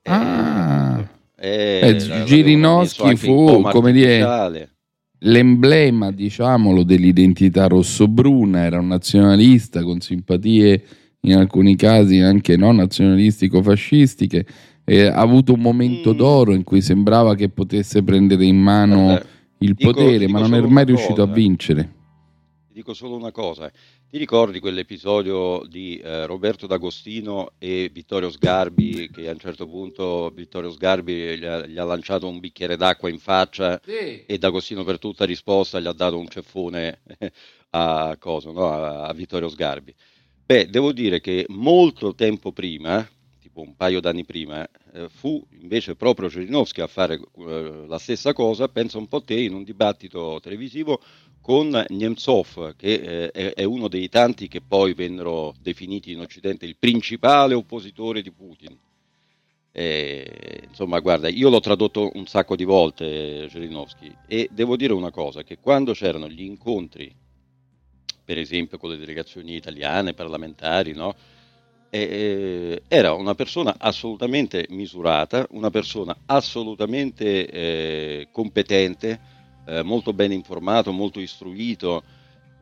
Ah. 0.05 1.07
Eh, 1.37 1.81
Eh, 1.97 2.25
Girinoschi 2.25 3.03
anche 3.03 3.27
in 3.27 3.33
fu, 3.37 3.61
come 3.71 3.93
dire, 3.93 4.69
l'emblema, 5.21 6.11
diciamolo, 6.11 6.83
dell'identità 6.83 7.69
rossobruna, 7.69 8.65
era 8.65 8.81
un 8.81 8.89
nazionalista 8.89 9.83
con 9.85 10.01
simpatie 10.01 10.83
in 11.21 11.37
alcuni 11.37 11.77
casi 11.77 12.19
anche 12.19 12.57
non 12.57 12.77
nazionalistico-fascistiche, 12.77 14.47
e 14.85 15.07
ha 15.07 15.15
avuto 15.21 15.53
un 15.53 15.61
momento 15.61 16.15
Mm. 16.15 16.17
d'oro 16.17 16.53
in 16.55 16.65
cui 16.65 16.81
sembrava 16.81 17.35
che 17.37 17.49
potesse 17.49 18.03
prendere 18.03 18.45
in 18.45 18.57
mano 18.57 19.03
Guarda, 19.05 19.27
il 19.59 19.75
dico- 19.75 19.93
potere, 19.93 20.19
dico 20.27 20.33
ma 20.33 20.41
non 20.41 20.55
è 20.55 20.61
mai 20.67 20.85
riuscito 20.85 21.23
a 21.23 21.27
cosa. 21.27 21.33
vincere. 21.33 21.93
Dico 22.79 22.95
solo 22.95 23.17
una 23.17 23.33
cosa, 23.33 23.69
ti 24.09 24.19
ricordi 24.19 24.61
quell'episodio 24.61 25.65
di 25.67 25.99
eh, 25.99 26.27
Roberto 26.27 26.69
D'Agostino 26.69 27.55
e 27.59 27.91
Vittorio 27.93 28.31
Sgarbi 28.31 29.11
che 29.11 29.29
a 29.29 29.33
un 29.33 29.39
certo 29.41 29.67
punto 29.67 30.31
Vittorio 30.33 30.71
Sgarbi 30.71 31.39
gli 31.39 31.45
ha, 31.45 31.67
gli 31.67 31.77
ha 31.77 31.83
lanciato 31.83 32.29
un 32.29 32.39
bicchiere 32.39 32.77
d'acqua 32.77 33.09
in 33.09 33.19
faccia 33.19 33.81
e 33.83 34.39
D'Agostino 34.39 34.85
per 34.85 35.01
tutta 35.01 35.25
risposta 35.25 35.81
gli 35.81 35.89
ha 35.89 35.93
dato 35.93 36.19
un 36.19 36.29
ceffone 36.29 37.01
a, 37.71 38.17
cosa, 38.17 38.53
no? 38.53 38.71
a, 38.71 39.07
a 39.07 39.13
Vittorio 39.13 39.49
Sgarbi. 39.49 39.93
Beh, 40.47 40.69
devo 40.69 40.93
dire 40.93 41.21
che 41.21 41.47
molto 41.49 42.15
tempo 42.15 42.53
prima, 42.53 43.05
tipo 43.41 43.61
un 43.61 43.75
paio 43.75 44.01
d'anni 44.01 44.25
prima, 44.25 44.65
eh, 44.93 45.09
fu 45.09 45.45
invece 45.61 45.97
proprio 45.97 46.29
Gerinowski 46.29 46.81
a 46.81 46.87
fare 46.87 47.21
eh, 47.39 47.85
la 47.89 47.99
stessa 47.99 48.33
cosa, 48.33 48.69
pensa 48.69 48.99
un 48.99 49.09
po' 49.09 49.25
te, 49.25 49.35
in 49.35 49.53
un 49.53 49.65
dibattito 49.65 50.39
televisivo 50.41 51.03
con 51.49 51.83
Nemtsov, 51.89 52.77
che 52.77 53.31
eh, 53.33 53.55
è, 53.55 53.65
uno 53.65 53.89
dei 53.89 54.11
tanti 54.11 54.49
che 54.49 54.61
poi 54.61 54.93
vennero 54.93 55.55
definiti 55.63 56.13
in 56.13 56.21
Occidente 56.21 56.67
il 56.67 56.77
principale 56.79 57.55
oppositore 57.55 58.21
di 58.21 58.31
Putin. 58.31 58.79
Eh, 59.73 60.65
insomma, 60.69 60.99
guarda, 60.99 61.31
io 61.31 61.49
l'ho 61.49 61.61
tradotto 61.61 62.11
un 62.13 62.27
sacco 62.27 62.55
di 62.55 62.65
volte, 62.65 63.47
Gerinowski, 63.49 64.15
e 64.27 64.51
devo 64.53 64.77
dire 64.77 64.93
una 64.93 65.11
cosa, 65.11 65.43
che 65.43 65.57
quando 65.57 65.95
c'erano 65.95 66.29
gli 66.29 66.43
incontri, 66.43 67.11
per 68.23 68.37
esempio 68.37 68.77
con 68.77 68.91
le 68.91 68.99
delegazioni 68.99 69.55
italiane, 69.55 70.13
parlamentari, 70.13 70.93
no? 70.93 71.15
Eh, 71.89 72.83
era 72.89 73.15
una 73.15 73.35
persona 73.35 73.77
assolutamente 73.79 74.67
misurata, 74.69 75.47
una 75.53 75.71
persona 75.71 76.15
assolutamente 76.27 77.49
eh, 77.49 78.29
competente, 78.33 79.38
eh, 79.69 79.83
molto 79.83 80.13
ben 80.13 80.33
informato, 80.33 80.93
molto 80.93 81.21
istruito 81.21 82.03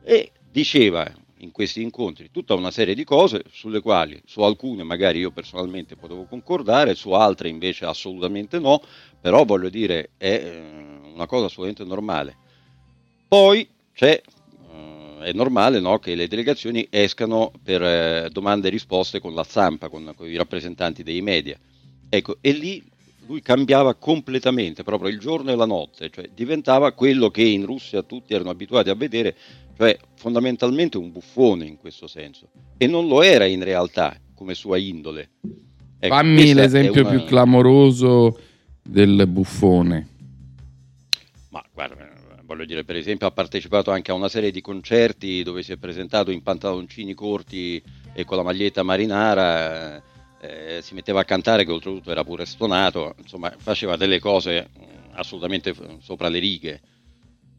e 0.03 0.31
diceva 0.51 1.09
in 1.39 1.51
questi 1.51 1.81
incontri 1.81 2.29
tutta 2.31 2.53
una 2.55 2.71
serie 2.71 2.95
di 2.95 3.03
cose 3.03 3.43
sulle 3.51 3.79
quali 3.79 4.19
su 4.25 4.41
alcune 4.41 4.83
magari 4.83 5.19
io 5.19 5.31
personalmente 5.31 5.95
potevo 5.95 6.25
concordare, 6.25 6.95
su 6.95 7.11
altre 7.11 7.49
invece 7.49 7.85
assolutamente 7.85 8.59
no, 8.59 8.81
però 9.21 9.45
voglio 9.45 9.69
dire 9.69 10.11
è 10.17 10.41
eh, 10.43 11.09
una 11.13 11.27
cosa 11.27 11.45
assolutamente 11.45 11.83
normale. 11.83 12.35
Poi 13.27 13.67
c'è 13.93 14.21
eh, 14.71 15.19
è 15.19 15.31
normale 15.33 15.79
no, 15.79 15.99
che 15.99 16.15
le 16.15 16.27
delegazioni 16.27 16.87
escano 16.89 17.51
per 17.63 17.81
eh, 17.81 18.29
domande 18.31 18.67
e 18.67 18.71
risposte 18.71 19.19
con 19.19 19.33
la 19.33 19.43
stampa, 19.43 19.89
con, 19.89 20.13
con 20.15 20.27
i 20.27 20.35
rappresentanti 20.35 21.03
dei 21.03 21.21
media. 21.21 21.57
Ecco, 22.09 22.37
e 22.41 22.51
lì 22.51 22.83
lui 23.27 23.41
cambiava 23.41 23.93
completamente, 23.95 24.83
proprio 24.83 25.09
il 25.09 25.19
giorno 25.19 25.51
e 25.51 25.55
la 25.55 25.65
notte, 25.65 26.09
cioè 26.09 26.29
diventava 26.33 26.93
quello 26.93 27.29
che 27.29 27.43
in 27.43 27.65
Russia 27.65 28.01
tutti 28.01 28.33
erano 28.33 28.49
abituati 28.49 28.89
a 28.89 28.95
vedere, 28.95 29.35
cioè 29.77 29.97
fondamentalmente 30.15 30.97
un 30.97 31.11
buffone 31.11 31.65
in 31.65 31.77
questo 31.77 32.07
senso. 32.07 32.47
E 32.77 32.87
non 32.87 33.07
lo 33.07 33.21
era 33.21 33.45
in 33.45 33.63
realtà 33.63 34.17
come 34.33 34.53
sua 34.53 34.77
indole. 34.77 35.29
Ecco, 35.99 36.13
Fammi 36.13 36.53
l'esempio 36.53 37.01
una- 37.01 37.09
più 37.09 37.23
clamoroso 37.25 38.39
del 38.81 39.27
buffone. 39.27 40.07
Ma 41.49 41.63
guarda, 41.73 42.07
voglio 42.43 42.65
dire, 42.65 42.83
per 42.83 42.95
esempio 42.95 43.27
ha 43.27 43.31
partecipato 43.31 43.91
anche 43.91 44.11
a 44.11 44.13
una 44.13 44.29
serie 44.29 44.51
di 44.51 44.61
concerti 44.61 45.43
dove 45.43 45.63
si 45.63 45.73
è 45.73 45.77
presentato 45.77 46.31
in 46.31 46.41
pantaloncini 46.43 47.13
corti 47.13 47.81
e 48.13 48.25
con 48.25 48.37
la 48.37 48.43
maglietta 48.43 48.83
marinara, 48.83 50.01
eh, 50.39 50.79
si 50.81 50.93
metteva 50.93 51.21
a 51.21 51.25
cantare 51.25 51.65
che 51.65 51.71
oltretutto 51.71 52.11
era 52.11 52.23
pure 52.23 52.45
stonato, 52.45 53.15
insomma 53.17 53.53
faceva 53.57 53.95
delle 53.95 54.19
cose 54.19 54.69
mm, 54.69 55.13
assolutamente 55.13 55.73
sopra 55.99 56.29
le 56.29 56.39
righe. 56.39 56.81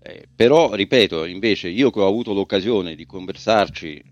Eh, 0.00 0.28
però, 0.34 0.74
ripeto, 0.74 1.24
invece 1.24 1.68
io 1.68 1.90
che 1.90 2.00
ho 2.00 2.06
avuto 2.06 2.32
l'occasione 2.32 2.94
di 2.94 3.04
conversarci 3.04 3.96
eh, 3.96 4.04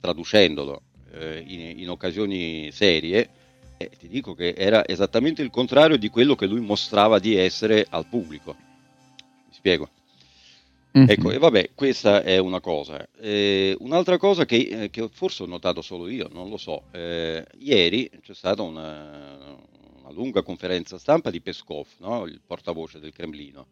traducendolo 0.00 0.82
eh, 1.12 1.44
in, 1.46 1.80
in 1.80 1.90
occasioni 1.90 2.70
serie, 2.72 3.28
eh, 3.76 3.90
ti 3.98 4.08
dico 4.08 4.34
che 4.34 4.54
era 4.56 4.86
esattamente 4.86 5.42
il 5.42 5.50
contrario 5.50 5.98
di 5.98 6.08
quello 6.08 6.34
che 6.34 6.46
lui 6.46 6.60
mostrava 6.60 7.18
di 7.18 7.36
essere 7.36 7.86
al 7.90 8.06
pubblico. 8.06 8.56
Mi 9.46 9.52
spiego? 9.52 9.90
Mhm. 10.96 11.04
Ecco, 11.08 11.30
e 11.30 11.38
vabbè, 11.38 11.72
questa 11.74 12.22
è 12.22 12.38
una 12.38 12.60
cosa. 12.60 13.06
Eh, 13.18 13.76
un'altra 13.80 14.16
cosa 14.18 14.44
che, 14.44 14.84
eh, 14.84 14.90
che 14.90 15.08
forse 15.12 15.42
ho 15.42 15.46
notato 15.46 15.82
solo 15.82 16.08
io, 16.08 16.28
non 16.32 16.48
lo 16.48 16.56
so, 16.56 16.84
eh, 16.92 17.44
ieri 17.58 18.08
c'è 18.22 18.34
stata 18.34 18.62
una, 18.62 19.56
una 20.00 20.10
lunga 20.10 20.42
conferenza 20.42 20.98
stampa 20.98 21.30
di 21.30 21.40
Peskov, 21.42 21.86
no? 21.98 22.24
il 22.26 22.40
portavoce 22.44 22.98
del 22.98 23.12
Cremlino, 23.12 23.68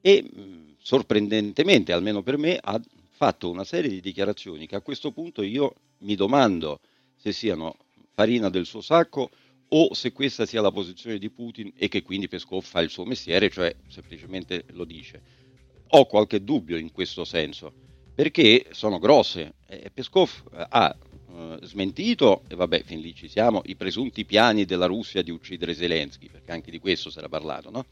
e 0.00 0.22
mh, 0.22 0.76
sorprendentemente, 0.78 1.92
almeno 1.92 2.22
per 2.22 2.38
me, 2.38 2.58
ha 2.60 2.80
fatto 3.10 3.50
una 3.50 3.64
serie 3.64 3.90
di 3.90 4.00
dichiarazioni 4.00 4.66
che 4.66 4.76
a 4.76 4.82
questo 4.82 5.12
punto 5.12 5.42
io 5.42 5.74
mi 5.98 6.14
domando 6.16 6.80
se 7.16 7.32
siano 7.32 7.76
farina 8.14 8.50
del 8.50 8.66
suo 8.66 8.80
sacco 8.82 9.30
o 9.68 9.94
se 9.94 10.12
questa 10.12 10.46
sia 10.46 10.60
la 10.60 10.70
posizione 10.72 11.18
di 11.18 11.30
Putin 11.30 11.72
e 11.76 11.88
che 11.88 12.02
quindi 12.02 12.28
Peskov 12.28 12.62
fa 12.62 12.80
il 12.80 12.90
suo 12.90 13.04
mestiere, 13.04 13.50
cioè 13.50 13.74
semplicemente 13.88 14.64
lo 14.70 14.84
dice. 14.84 15.22
Ho 15.90 16.06
qualche 16.06 16.42
dubbio 16.42 16.76
in 16.76 16.92
questo 16.92 17.24
senso, 17.24 17.72
perché 18.14 18.66
sono 18.72 18.98
grosse. 18.98 19.54
Eh, 19.66 19.90
Peskov 19.92 20.30
eh, 20.52 20.66
ha 20.68 20.96
eh, 21.28 21.58
smentito, 21.62 22.42
e 22.48 22.54
vabbè, 22.54 22.82
fin 22.84 23.00
lì 23.00 23.14
ci 23.14 23.28
siamo, 23.28 23.62
i 23.66 23.76
presunti 23.76 24.24
piani 24.24 24.64
della 24.64 24.86
Russia 24.86 25.22
di 25.22 25.30
uccidere 25.30 25.74
Zelensky, 25.74 26.28
perché 26.28 26.52
anche 26.52 26.70
di 26.70 26.78
questo 26.78 27.10
si 27.10 27.18
era 27.18 27.28
parlato, 27.28 27.70
no? 27.70 27.86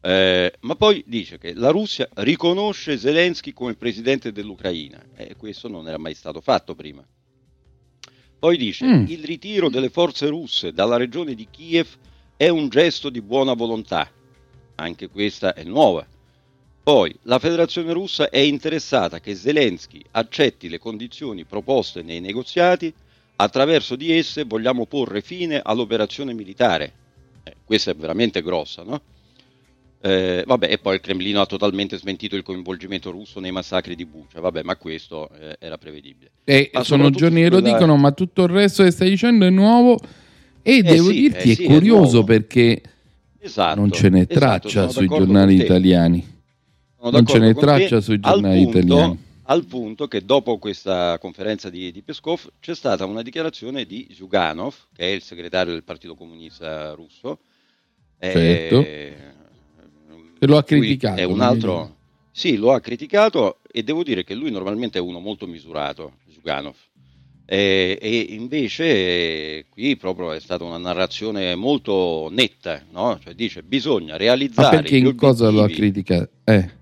Eh, 0.00 0.52
ma 0.60 0.76
poi 0.76 1.02
dice 1.06 1.38
che 1.38 1.54
la 1.54 1.70
Russia 1.70 2.08
riconosce 2.14 2.96
Zelensky 2.96 3.52
come 3.52 3.74
presidente 3.74 4.30
dell'Ucraina 4.30 5.02
e 5.16 5.34
questo 5.36 5.66
non 5.68 5.88
era 5.88 5.98
mai 5.98 6.14
stato 6.14 6.40
fatto 6.40 6.76
prima. 6.76 7.04
Poi 8.38 8.56
dice 8.56 8.84
Mm. 8.86 9.06
il 9.08 9.24
ritiro 9.24 9.68
delle 9.68 9.88
forze 9.88 10.28
russe 10.28 10.72
dalla 10.72 10.96
regione 10.96 11.34
di 11.34 11.48
Kiev 11.50 11.88
è 12.36 12.48
un 12.48 12.68
gesto 12.68 13.10
di 13.10 13.20
buona 13.20 13.54
volontà. 13.54 14.08
Anche 14.76 15.08
questa 15.08 15.54
è 15.54 15.64
nuova. 15.64 16.06
Poi 16.88 17.14
la 17.24 17.38
Federazione 17.38 17.92
russa 17.92 18.30
è 18.30 18.38
interessata 18.38 19.20
che 19.20 19.34
Zelensky 19.34 20.00
accetti 20.12 20.70
le 20.70 20.78
condizioni 20.78 21.44
proposte 21.44 22.00
nei 22.00 22.18
negoziati, 22.18 22.90
attraverso 23.36 23.94
di 23.94 24.10
esse 24.10 24.44
vogliamo 24.44 24.86
porre 24.86 25.20
fine 25.20 25.60
all'operazione 25.62 26.32
militare. 26.32 26.92
Eh, 27.42 27.56
questa 27.62 27.90
è 27.90 27.94
veramente 27.94 28.40
grossa, 28.40 28.84
no? 28.84 29.02
Eh, 30.00 30.44
vabbè, 30.46 30.72
e 30.72 30.78
poi 30.78 30.94
il 30.94 31.02
Cremlino 31.02 31.42
ha 31.42 31.44
totalmente 31.44 31.98
smentito 31.98 32.36
il 32.36 32.42
coinvolgimento 32.42 33.10
russo 33.10 33.38
nei 33.38 33.52
massacri 33.52 33.94
di 33.94 34.06
Bucha. 34.06 34.40
Vabbè, 34.40 34.62
ma 34.62 34.76
questo 34.76 35.28
eh, 35.38 35.58
era 35.58 35.76
prevedibile. 35.76 36.30
E 36.42 36.70
Ma 36.72 36.84
sono 36.84 37.10
giorni 37.10 37.42
che 37.42 37.50
lo 37.50 37.60
dicono, 37.60 37.98
ma 37.98 38.12
tutto 38.12 38.44
il 38.44 38.48
resto 38.48 38.82
che 38.82 38.92
stai 38.92 39.10
dicendo 39.10 39.44
è 39.44 39.50
nuovo. 39.50 39.98
E 40.62 40.80
devo 40.80 41.10
sì, 41.10 41.20
dirti, 41.20 41.50
eh 41.50 41.52
è 41.52 41.54
sì, 41.54 41.64
è 41.64 41.66
curioso 41.66 42.12
nuovo. 42.12 42.24
perché 42.24 42.80
Esatto, 43.40 43.78
non 43.78 43.90
ce 43.90 44.08
n'è 44.08 44.20
esatto, 44.26 44.38
traccia 44.38 44.88
sui 44.88 45.06
giornali 45.06 45.56
italiani. 45.56 46.36
Non 47.00 47.26
ce 47.26 47.38
n'è 47.38 47.54
traccia 47.54 48.00
sui 48.00 48.18
al 48.20 48.20
giornali 48.20 48.62
punto- 48.64 48.78
italiani. 48.78 49.26
Al 49.50 49.64
punto 49.64 50.08
che 50.08 50.24
dopo 50.24 50.58
questa 50.58 51.16
conferenza 51.18 51.70
di, 51.70 51.90
di 51.90 52.02
Peskov 52.02 52.50
c'è 52.60 52.74
stata 52.74 53.06
una 53.06 53.22
dichiarazione 53.22 53.86
di 53.86 54.06
Zyuganov, 54.12 54.74
che 54.94 55.04
è 55.04 55.14
il 55.14 55.22
segretario 55.22 55.72
del 55.72 55.84
Partito 55.84 56.14
Comunista 56.14 56.92
Russo. 56.92 57.38
Certo. 58.20 58.80
eh, 58.80 59.16
Che 60.38 60.46
lo 60.46 60.58
ha 60.58 60.64
criticato. 60.64 61.20
È 61.20 61.24
un 61.24 61.40
altro... 61.40 61.96
Sì, 62.30 62.56
lo 62.56 62.72
ha 62.72 62.80
criticato 62.80 63.60
e 63.72 63.82
devo 63.82 64.02
dire 64.02 64.22
che 64.22 64.34
lui 64.34 64.50
normalmente 64.50 64.98
è 64.98 65.00
uno 65.00 65.18
molto 65.18 65.46
misurato, 65.46 66.18
Zyuganov. 66.30 66.76
Eh, 67.46 67.98
e 67.98 68.26
invece 68.28 68.84
eh, 68.84 69.66
qui 69.70 69.96
proprio 69.96 70.32
è 70.32 70.40
stata 70.40 70.64
una 70.64 70.76
narrazione 70.76 71.54
molto 71.54 72.28
netta, 72.30 72.84
no? 72.92 73.18
Cioè 73.18 73.32
dice 73.32 73.62
bisogna 73.62 74.12
Ma 74.12 74.18
realizzare 74.18 74.76
perché 74.76 75.00
gli 75.00 75.06
in 75.06 75.16
cosa 75.16 75.48
lo 75.48 75.62
ha 75.62 75.68
criticato? 75.68 76.28
Eh, 76.44 76.76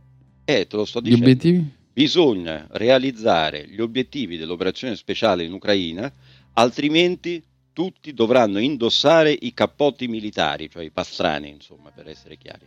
eh, 0.47 0.67
te 0.67 0.77
lo 0.77 0.85
sto 0.85 1.01
gli 1.01 1.11
dicendo. 1.11 1.25
obiettivi? 1.25 1.75
Bisogna 1.93 2.67
realizzare 2.71 3.67
gli 3.67 3.81
obiettivi 3.81 4.37
dell'operazione 4.37 4.95
speciale 4.95 5.45
in 5.45 5.53
Ucraina, 5.53 6.11
altrimenti 6.55 7.43
tutti 7.73 8.15
dovranno 8.15 8.59
indossare 8.59 9.37
i 9.39 9.53
cappotti 9.53 10.07
militari, 10.07 10.71
cioè 10.71 10.85
i 10.85 10.91
pastrani, 10.91 11.51
insomma, 11.51 11.91
per 11.91 12.09
essere 12.09 12.37
chiari. 12.37 12.67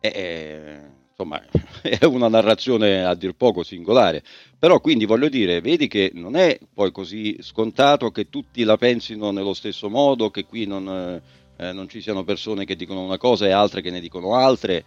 Eh, 0.00 0.08
eh, 0.08 0.80
insomma, 1.10 1.42
è 1.82 2.04
una 2.04 2.28
narrazione 2.28 3.04
a 3.04 3.14
dir 3.14 3.34
poco 3.34 3.62
singolare, 3.62 4.22
però 4.58 4.80
quindi 4.80 5.04
voglio 5.04 5.28
dire, 5.28 5.60
vedi 5.60 5.86
che 5.86 6.10
non 6.14 6.34
è 6.34 6.58
poi 6.72 6.90
così 6.90 7.36
scontato 7.42 8.10
che 8.10 8.30
tutti 8.30 8.64
la 8.64 8.76
pensino 8.76 9.30
nello 9.30 9.54
stesso 9.54 9.90
modo, 9.90 10.30
che 10.30 10.46
qui 10.46 10.66
non, 10.66 11.20
eh, 11.56 11.72
non 11.72 11.88
ci 11.88 12.00
siano 12.00 12.24
persone 12.24 12.64
che 12.64 12.76
dicono 12.76 13.04
una 13.04 13.18
cosa 13.18 13.46
e 13.46 13.50
altre 13.50 13.82
che 13.82 13.90
ne 13.90 14.00
dicono 14.00 14.34
altre. 14.34 14.84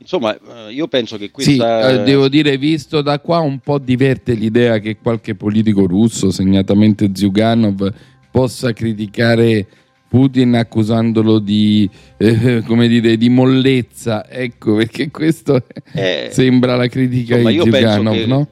Insomma, 0.00 0.36
eh, 0.68 0.72
io 0.72 0.86
penso 0.88 1.16
che 1.16 1.24
Sì, 1.24 1.30
questa... 1.56 2.00
eh, 2.00 2.04
devo 2.04 2.28
dire, 2.28 2.56
visto 2.56 3.02
da 3.02 3.18
qua 3.18 3.38
un 3.40 3.58
po' 3.58 3.78
diverte 3.78 4.34
l'idea 4.34 4.78
che 4.78 4.96
qualche 4.96 5.34
politico 5.34 5.86
russo, 5.86 6.30
segnatamente 6.30 7.10
Zyuganov, 7.12 7.92
possa 8.30 8.72
criticare 8.72 9.66
Putin 10.08 10.54
accusandolo 10.54 11.38
di, 11.40 11.88
eh, 12.16 12.62
come 12.64 12.86
dire, 12.88 13.16
di 13.16 13.28
mollezza. 13.28 14.28
Ecco, 14.30 14.76
perché 14.76 15.10
questo 15.10 15.64
Eh, 15.92 16.28
sembra 16.30 16.76
la 16.76 16.86
critica 16.86 17.34
insomma, 17.36 17.50
di 17.50 17.56
io 17.56 17.62
penso 17.64 17.78
Zyuganov, 17.88 18.14
che- 18.14 18.26
no? 18.26 18.48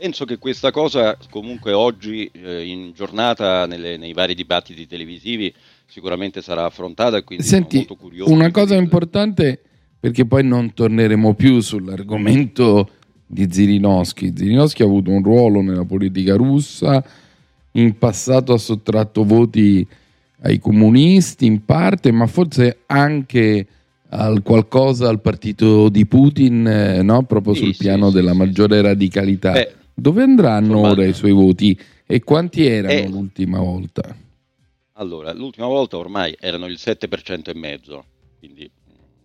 Penso 0.00 0.24
che 0.24 0.38
questa 0.38 0.70
cosa 0.70 1.14
comunque 1.28 1.72
oggi 1.72 2.30
eh, 2.32 2.64
in 2.64 2.92
giornata 2.94 3.66
nelle- 3.66 3.98
nei 3.98 4.14
vari 4.14 4.34
dibattiti 4.34 4.86
televisivi 4.86 5.52
sicuramente 5.86 6.40
sarà 6.40 6.64
affrontata 6.64 7.20
quindi 7.22 7.44
sono 7.44 7.60
Senti, 7.60 7.76
molto 7.76 7.96
curioso. 7.96 8.32
una 8.32 8.50
cosa 8.50 8.76
importante, 8.76 9.60
perché 10.00 10.24
poi 10.24 10.42
non 10.42 10.72
torneremo 10.72 11.34
più 11.34 11.60
sull'argomento 11.60 12.88
di 13.26 13.46
Zirinovsky. 13.50 14.32
Zirinovsky 14.34 14.82
ha 14.82 14.86
avuto 14.86 15.10
un 15.10 15.22
ruolo 15.22 15.60
nella 15.60 15.84
politica 15.84 16.34
russa, 16.36 17.04
in 17.72 17.98
passato 17.98 18.54
ha 18.54 18.58
sottratto 18.58 19.24
voti 19.24 19.86
ai 20.42 20.58
comunisti 20.58 21.44
in 21.44 21.64
parte, 21.64 22.10
ma 22.10 22.26
forse 22.26 22.78
anche 22.86 23.66
al 24.12 24.42
qualcosa 24.42 25.08
al 25.08 25.20
partito 25.20 25.88
di 25.88 26.06
Putin, 26.06 26.66
eh, 26.66 27.02
no? 27.02 27.22
proprio 27.24 27.54
Sì, 27.54 27.64
sul 27.64 27.74
sì, 27.74 27.82
piano 27.84 28.08
sì, 28.08 28.14
della 28.14 28.32
maggiore 28.32 28.80
radicalità. 28.80 29.52
Beh, 29.52 29.74
Dove 29.94 30.22
andranno 30.22 30.66
insomma, 30.78 30.88
ora 30.90 31.04
i 31.04 31.12
suoi 31.12 31.32
voti 31.32 31.78
e 32.06 32.20
quanti 32.24 32.64
erano 32.64 32.92
Eh, 32.94 33.08
l'ultima 33.08 33.58
volta? 33.60 34.16
Allora, 34.94 35.32
l'ultima 35.32 35.66
volta 35.66 35.98
ormai 35.98 36.34
erano 36.40 36.66
il 36.66 36.78
7% 36.78 37.50
e 37.50 37.54
mezzo, 37.54 38.04
quindi 38.38 38.68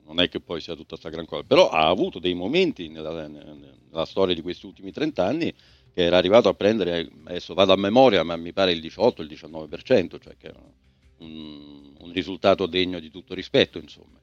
non 0.06 0.20
è 0.20 0.30
che 0.30 0.40
poi 0.40 0.62
sia 0.62 0.76
tutta 0.76 0.96
sta 0.96 1.10
gran 1.10 1.26
cosa, 1.26 1.44
però 1.44 1.70
ha 1.70 1.88
avuto 1.88 2.20
dei 2.20 2.34
momenti 2.34 2.88
nella, 2.90 3.28
nella 3.28 4.06
storia 4.06 4.36
di 4.36 4.42
questi 4.42 4.66
ultimi 4.66 4.92
30 4.92 5.26
anni 5.26 5.52
che 5.92 6.04
era 6.04 6.18
arrivato 6.18 6.50
a 6.50 6.54
prendere, 6.54 7.10
adesso 7.26 7.54
vado 7.54 7.74
a 7.74 7.78
memoria, 7.78 8.24
ma 8.24 8.36
mi 8.36 8.54
pare 8.54 8.72
il 8.74 8.82
18, 8.82 9.22
il 9.22 9.28
19%, 9.28 10.20
cioè 10.20 10.36
che 10.38 10.48
era 10.48 10.60
un, 11.20 11.94
un 12.00 12.12
risultato 12.12 12.66
degno 12.66 13.00
di 13.00 13.10
tutto 13.10 13.34
rispetto, 13.34 13.78
insomma. 13.80 14.20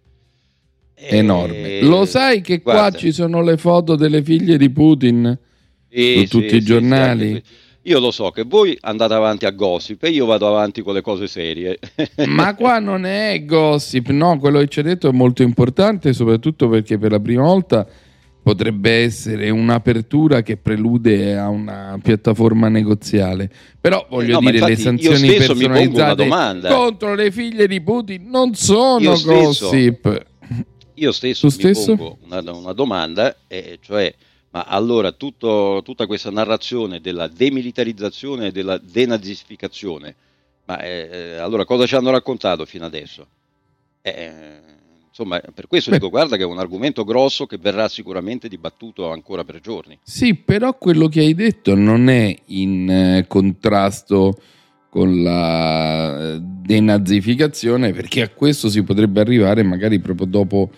E- 0.95 1.17
Enorme. 1.17 1.81
Lo 1.81 2.05
sai 2.05 2.43
che 2.43 2.61
qua 2.63 2.73
guarda, 2.75 2.99
ci 2.99 3.11
sono 3.13 3.43
le 3.43 3.57
foto 3.57 3.97
delle 3.97 4.23
figlie 4.23 4.57
di 4.59 4.71
Putin? 4.71 5.39
sì, 5.89 6.15
su 6.15 6.21
sì, 6.21 6.29
tutti 6.29 6.49
sì, 6.49 6.57
i 6.57 6.61
sì, 6.61 6.65
giornali? 6.65 7.31
que- 7.31 7.43
Io 7.85 7.99
lo 7.99 8.13
so 8.13 8.31
che 8.31 8.45
voi 8.45 8.77
andate 8.81 9.15
avanti 9.15 9.45
a 9.45 9.51
gossip 9.51 10.05
e 10.05 10.11
io 10.11 10.25
vado 10.25 10.47
avanti 10.47 10.83
con 10.83 10.95
le 10.95 11.01
cose 11.01 11.27
serie. 11.27 11.79
Ma 12.29 12.55
qua 12.55 12.79
non 12.79 13.05
è 13.05 13.45
gossip, 13.45 14.09
no, 14.11 14.39
quello 14.39 14.61
che 14.61 14.69
ci 14.69 14.79
hai 14.79 14.85
detto 14.85 15.09
è 15.09 15.13
molto 15.13 15.43
importante, 15.43 16.13
soprattutto 16.13 16.69
perché 16.69 16.97
per 16.97 17.11
la 17.11 17.19
prima 17.19 17.43
volta 17.43 17.85
potrebbe 18.41 19.03
essere 19.03 19.51
un'apertura 19.51 20.43
che 20.43 20.57
prelude 20.57 21.37
a 21.37 21.49
una 21.49 21.99
piattaforma 22.03 22.69
negoziale. 22.69 23.51
Però 23.81 24.07
voglio 24.09 24.39
no, 24.39 24.51
dire, 24.51 24.67
le 24.67 24.77
sanzioni 24.77 25.29
personalizzate 25.35 26.29
contro 26.69 27.15
le 27.15 27.31
figlie 27.31 27.67
di 27.67 27.81
Putin 27.81 28.29
non 28.29 28.55
sono 28.55 29.01
Io 29.01 29.17
stesso- 29.17 29.69
gossip. 29.69 30.27
Io 30.95 31.11
stesso, 31.11 31.49
stesso? 31.49 31.93
mi 31.93 31.97
pongo 31.97 32.19
una, 32.27 32.53
una 32.53 32.73
domanda, 32.73 33.35
e 33.49 33.79
cioè, 33.81 34.15
ma 34.53 34.65
allora 34.65 35.13
tutto- 35.13 35.81
tutta 35.83 36.07
questa 36.07 36.31
narrazione 36.31 37.01
della 37.01 37.27
demilitarizzazione 37.27 38.49
e 38.49 38.53
della 38.53 38.79
denazificazione, 38.79 40.15
ma 40.67 40.81
eh, 40.81 41.09
eh, 41.11 41.37
allora 41.37 41.65
cosa 41.65 41.87
ci 41.87 41.95
hanno 41.95 42.11
raccontato 42.11 42.65
fino 42.67 42.85
adesso? 42.85 43.27
Eh, 44.03 44.61
insomma, 45.09 45.41
per 45.55 45.67
questo 45.67 45.91
Beh. 45.91 45.97
dico, 45.97 46.11
guarda 46.11 46.37
che 46.37 46.43
è 46.43 46.47
un 46.47 46.59
argomento 46.59 47.03
grosso 47.05 47.47
che 47.47 47.57
verrà 47.57 47.89
sicuramente 47.89 48.49
dibattuto 48.49 49.11
ancora 49.11 49.43
per 49.43 49.61
giorni. 49.61 49.99
Sì, 50.03 50.35
però 50.35 50.77
quello 50.77 51.09
che 51.09 51.21
hai 51.21 51.35
detto 51.35 51.75
non 51.75 52.09
è 52.09 52.37
in 52.47 52.91
eh, 52.91 53.27
contrasto 53.27 54.39
con 54.91 55.23
la 55.23 56.35
eh, 56.35 56.39
denazificazione, 56.41 57.93
perché 57.93 58.21
a 58.21 58.29
questo 58.29 58.69
si 58.69 58.83
potrebbe 58.83 59.21
arrivare 59.21 59.63
magari 59.63 59.99
proprio 59.99 60.27
dopo 60.27 60.71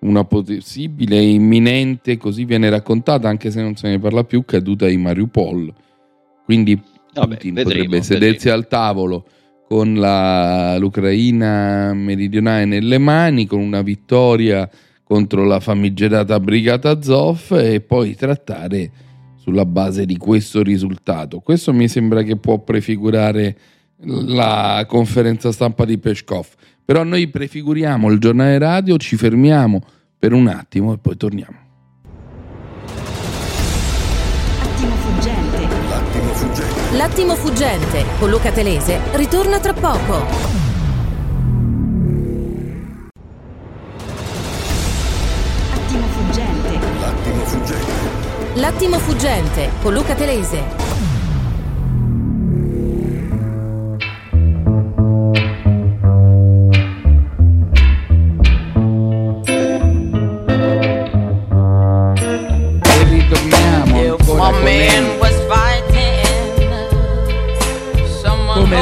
una 0.00 0.24
possibile 0.24 1.16
e 1.16 1.30
imminente, 1.30 2.16
così 2.16 2.44
viene 2.44 2.70
raccontata, 2.70 3.28
anche 3.28 3.50
se 3.50 3.60
non 3.62 3.74
se 3.76 3.88
ne 3.88 3.98
parla 3.98 4.24
più, 4.24 4.44
caduta 4.44 4.86
di 4.86 4.96
Mariupol. 4.96 5.72
Quindi 6.44 6.80
Vabbè, 7.14 7.34
Putin 7.34 7.54
vedremo, 7.54 7.78
potrebbe 7.84 8.02
sedersi 8.02 8.34
vedremo. 8.48 8.56
al 8.56 8.68
tavolo 8.68 9.24
con 9.66 9.94
la- 9.94 10.78
l'Ucraina 10.78 11.92
meridionale 11.92 12.64
nelle 12.64 12.98
mani, 12.98 13.46
con 13.46 13.60
una 13.60 13.82
vittoria 13.82 14.68
contro 15.04 15.44
la 15.44 15.58
famigerata 15.60 16.38
brigata 16.38 16.90
Azov 16.90 17.52
e 17.52 17.80
poi 17.80 18.14
trattare 18.14 18.90
sulla 19.36 19.64
base 19.64 20.04
di 20.06 20.16
questo 20.16 20.62
risultato. 20.62 21.40
Questo 21.40 21.72
mi 21.72 21.88
sembra 21.88 22.22
che 22.22 22.36
può 22.36 22.58
prefigurare 22.60 23.56
la 24.04 24.84
conferenza 24.86 25.52
stampa 25.52 25.84
di 25.84 25.98
Peskov. 25.98 26.46
Però 26.84 27.02
noi 27.02 27.28
prefiguriamo 27.28 28.10
il 28.10 28.18
giornale 28.18 28.58
radio, 28.58 28.96
ci 28.96 29.16
fermiamo 29.16 29.80
per 30.18 30.32
un 30.32 30.46
attimo 30.48 30.92
e 30.94 30.98
poi 30.98 31.16
torniamo. 31.16 31.66
Attimo 34.62 34.94
fuggente. 34.94 35.68
L'attimo 35.88 36.32
fuggente. 36.32 36.96
L'attimo 36.96 37.34
fuggente 37.34 38.04
con 38.18 38.30
Luca 38.30 38.50
Telese 38.50 39.00
ritorna 39.12 39.60
tra 39.60 39.72
poco. 39.74 40.26
Attimo 45.74 46.06
fuggente. 46.06 46.78
L'attimo 47.00 47.44
fuggente. 47.44 47.92
L'attimo 48.54 48.98
fuggente 48.98 49.70
con 49.82 49.92
Luca 49.92 50.14
Telese. 50.14 50.87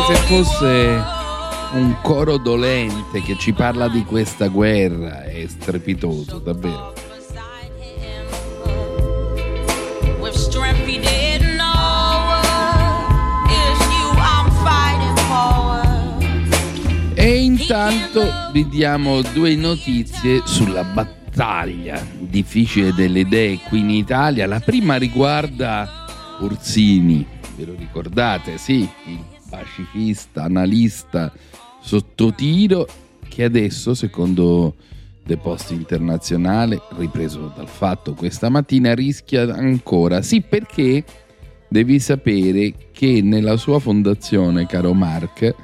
Se 0.06 0.14
fosse 0.14 1.02
un 1.72 1.96
coro 2.00 2.36
dolente 2.36 3.20
che 3.22 3.36
ci 3.36 3.52
parla 3.52 3.88
di 3.88 4.04
questa 4.04 4.46
guerra. 4.46 5.24
È 5.24 5.44
strepitoso, 5.48 6.38
davvero. 6.38 6.94
E 17.14 17.42
intanto 17.42 18.22
vi 18.52 18.68
diamo 18.68 19.22
due 19.22 19.56
notizie 19.56 20.42
sulla 20.44 20.84
battaglia 20.84 22.00
difficile 22.16 22.94
delle 22.94 23.20
idee 23.20 23.58
qui 23.58 23.80
in 23.80 23.90
Italia. 23.90 24.46
La 24.46 24.60
prima 24.60 24.94
riguarda 24.94 26.06
Orsini, 26.38 27.26
ve 27.56 27.64
lo 27.64 27.74
ricordate? 27.76 28.56
Sì, 28.58 28.88
il 29.06 29.35
pacifista, 29.48 30.44
analista 30.44 31.32
sotto 31.80 32.32
tiro 32.32 32.86
che 33.28 33.44
adesso, 33.44 33.94
secondo 33.94 34.74
The 35.24 35.36
Post 35.36 35.72
Internazionale, 35.72 36.80
ripreso 36.96 37.52
dal 37.54 37.68
fatto 37.68 38.14
questa 38.14 38.48
mattina, 38.48 38.94
rischia 38.94 39.42
ancora. 39.54 40.22
Sì, 40.22 40.40
perché 40.40 41.04
devi 41.68 41.98
sapere 41.98 42.72
che 42.92 43.20
nella 43.22 43.56
sua 43.56 43.78
fondazione, 43.78 44.66
caro 44.66 44.94
Mark, 44.94 45.54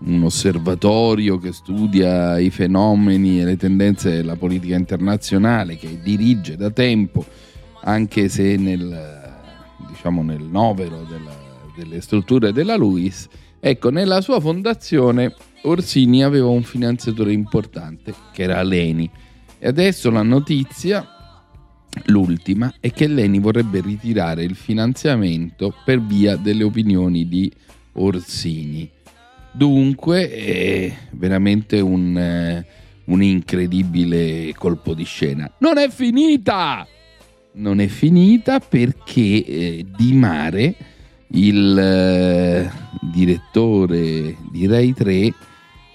un 0.00 0.24
osservatorio 0.24 1.38
che 1.38 1.52
studia 1.52 2.38
i 2.38 2.50
fenomeni 2.50 3.40
e 3.40 3.44
le 3.44 3.56
tendenze 3.56 4.10
della 4.10 4.36
politica 4.36 4.76
internazionale, 4.76 5.76
che 5.76 6.00
dirige 6.02 6.56
da 6.56 6.70
tempo, 6.70 7.24
anche 7.84 8.28
se 8.28 8.56
nel, 8.56 9.32
diciamo, 9.88 10.22
nel 10.22 10.42
novero 10.42 11.06
della- 11.08 11.43
delle 11.74 12.00
strutture 12.00 12.52
della 12.52 12.76
LUIS, 12.76 13.28
ecco, 13.60 13.90
nella 13.90 14.20
sua 14.20 14.40
fondazione 14.40 15.34
Orsini 15.62 16.22
aveva 16.22 16.48
un 16.48 16.62
finanziatore 16.62 17.32
importante, 17.32 18.14
che 18.32 18.42
era 18.42 18.62
Leni. 18.62 19.10
E 19.58 19.66
adesso 19.66 20.10
la 20.10 20.22
notizia, 20.22 21.06
l'ultima, 22.06 22.74
è 22.80 22.90
che 22.90 23.06
Leni 23.06 23.38
vorrebbe 23.38 23.80
ritirare 23.80 24.44
il 24.44 24.54
finanziamento 24.54 25.74
per 25.84 26.02
via 26.02 26.36
delle 26.36 26.64
opinioni 26.64 27.26
di 27.26 27.50
Orsini. 27.92 28.90
Dunque 29.52 30.30
è 30.30 30.92
veramente 31.12 31.80
un, 31.80 32.18
eh, 32.18 32.66
un 33.04 33.22
incredibile 33.22 34.52
colpo 34.54 34.92
di 34.92 35.04
scena. 35.04 35.50
Non 35.58 35.78
è 35.78 35.88
finita! 35.88 36.86
Non 37.52 37.80
è 37.80 37.86
finita 37.86 38.58
perché 38.58 39.44
eh, 39.44 39.86
Di 39.96 40.12
Mare, 40.12 40.74
il 41.34 41.78
eh, 41.78 42.70
direttore 43.00 44.36
di 44.50 44.66
Rai 44.66 44.92
3, 44.92 45.34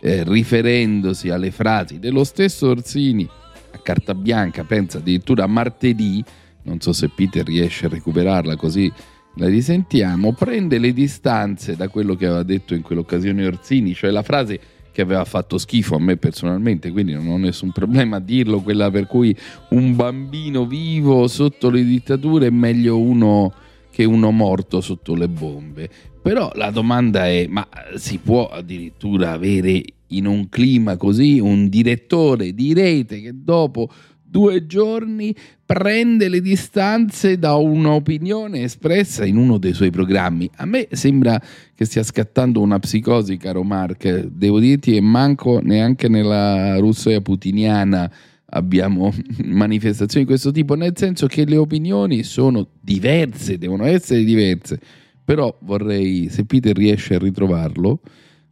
eh, 0.02 0.24
riferendosi 0.24 1.30
alle 1.30 1.52
frasi 1.52 2.00
dello 2.00 2.24
stesso 2.24 2.70
Orsini 2.70 3.28
a 3.72 3.78
carta 3.80 4.14
bianca, 4.14 4.64
pensa 4.64 4.98
addirittura 4.98 5.44
a 5.44 5.48
martedì, 5.48 6.24
non 6.64 6.80
so 6.80 6.94
se 6.94 7.10
Peter 7.10 7.46
riesce 7.46 7.86
a 7.86 7.90
recuperarla 7.90 8.56
così 8.56 8.92
la 9.36 9.48
risentiamo, 9.48 10.34
prende 10.34 10.80
le 10.80 10.92
distanze 10.92 11.76
da 11.76 11.88
quello 11.88 12.16
che 12.16 12.26
aveva 12.26 12.44
detto 12.44 12.74
in 12.74 12.82
quell'occasione 12.82 13.46
Orsini, 13.46 13.94
cioè 13.94 14.10
la 14.10 14.24
frase 14.24 14.60
che 14.92 15.02
aveva 15.02 15.24
fatto 15.24 15.58
schifo 15.58 15.96
a 15.96 16.00
me 16.00 16.18
personalmente, 16.18 16.92
quindi 16.92 17.14
non 17.14 17.28
ho 17.28 17.38
nessun 17.38 17.72
problema 17.72 18.18
a 18.18 18.20
dirlo, 18.20 18.60
quella 18.60 18.92
per 18.92 19.08
cui 19.08 19.36
un 19.70 19.96
bambino 19.96 20.66
vivo 20.66 21.28
sotto 21.28 21.70
le 21.70 21.84
dittature 21.84 22.48
è 22.48 22.50
meglio 22.50 23.00
uno 23.00 23.54
che 24.00 24.06
uno 24.06 24.32
morto 24.32 24.80
sotto 24.80 25.14
le 25.14 25.28
bombe. 25.28 25.90
Però 26.22 26.54
la 26.56 26.70
domanda 26.70 27.28
è, 27.28 27.48
ma 27.50 27.68
si 27.96 28.18
può 28.18 28.48
addirittura 28.48 29.32
avere 29.32 29.84
in 30.08 30.26
un 30.26 30.48
clima 30.48 30.96
così 30.96 31.38
un 31.38 31.68
direttore 31.68 32.54
di 32.54 32.74
rete 32.74 33.20
che 33.20 33.32
dopo 33.34 33.92
due 34.24 34.66
giorni 34.66 35.36
prende 35.66 36.30
le 36.30 36.40
distanze 36.40 37.38
da 37.38 37.56
un'opinione 37.56 38.64
espressa 38.64 39.26
in 39.26 39.36
uno 39.36 39.58
dei 39.58 39.74
suoi 39.74 39.90
programmi. 39.90 40.50
A 40.56 40.66
me 40.66 40.88
sembra 40.92 41.38
che 41.76 41.84
stia 41.84 42.04
scattando 42.04 42.62
una 42.62 42.80
psicosi, 42.80 43.36
caro 43.36 43.64
Mark. 43.64 44.28
Devo 44.28 44.60
dirti 44.60 44.94
che 44.94 45.02
manco 45.02 45.60
neanche 45.62 46.08
nella 46.08 46.78
Russia 46.78 47.20
putiniana 47.20 48.10
abbiamo 48.50 49.14
manifestazioni 49.46 50.26
di 50.26 50.32
questo 50.32 50.52
tipo, 50.52 50.76
nel 50.76 50.94
senso 50.96 51.28
che 51.28 51.46
le 51.46 51.58
opinioni 51.58 52.24
sono 52.24 52.68
diverse, 52.80 53.58
devono 53.58 53.86
essere 53.86 54.24
diverse. 54.24 54.80
Però 55.24 55.56
vorrei, 55.62 56.30
se 56.30 56.46
Peter 56.46 56.76
riesce 56.76 57.16
a 57.16 57.20
ritrovarlo, 57.20 58.02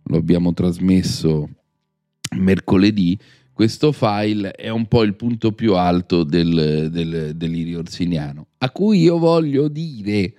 lo 0.03 0.17
abbiamo 0.17 0.53
trasmesso 0.53 1.49
mercoledì, 2.37 3.17
questo 3.51 3.91
file 3.91 4.51
è 4.51 4.69
un 4.69 4.85
po' 4.85 5.01
il 5.01 5.15
punto 5.15 5.51
più 5.51 5.73
alto 5.73 6.23
del, 6.23 6.89
del 6.91 7.31
delirio 7.35 7.79
orsiniano, 7.79 8.49
a 8.59 8.69
cui 8.69 9.01
io 9.01 9.17
voglio 9.17 9.67
dire 9.67 10.33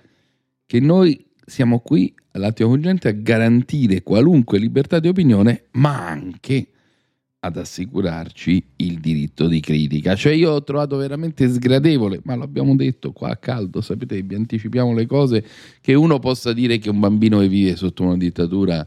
che 0.65 0.79
noi 0.79 1.25
siamo 1.45 1.79
qui 1.79 2.13
all'attimo 2.31 2.69
cogente 2.69 3.09
a 3.09 3.11
garantire 3.11 4.03
qualunque 4.03 4.57
libertà 4.57 4.99
di 4.99 5.09
opinione, 5.09 5.65
ma 5.71 6.07
anche 6.07 6.69
ad 7.41 7.57
assicurarci 7.57 8.63
il 8.77 8.99
diritto 8.99 9.47
di 9.47 9.59
critica. 9.59 10.15
Cioè 10.15 10.33
io 10.33 10.51
ho 10.51 10.63
trovato 10.63 10.97
veramente 10.97 11.47
sgradevole, 11.47 12.19
ma 12.23 12.35
l'abbiamo 12.35 12.75
detto 12.75 13.11
qua 13.11 13.29
a 13.29 13.37
caldo, 13.37 13.81
sapete, 13.81 14.21
vi 14.21 14.35
anticipiamo 14.35 14.93
le 14.93 15.05
cose, 15.05 15.45
che 15.79 15.93
uno 15.93 16.19
possa 16.19 16.51
dire 16.51 16.77
che 16.79 16.89
un 16.89 16.99
bambino 16.99 17.39
che 17.39 17.47
vive 17.47 17.75
sotto 17.75 18.03
una 18.03 18.17
dittatura 18.17 18.85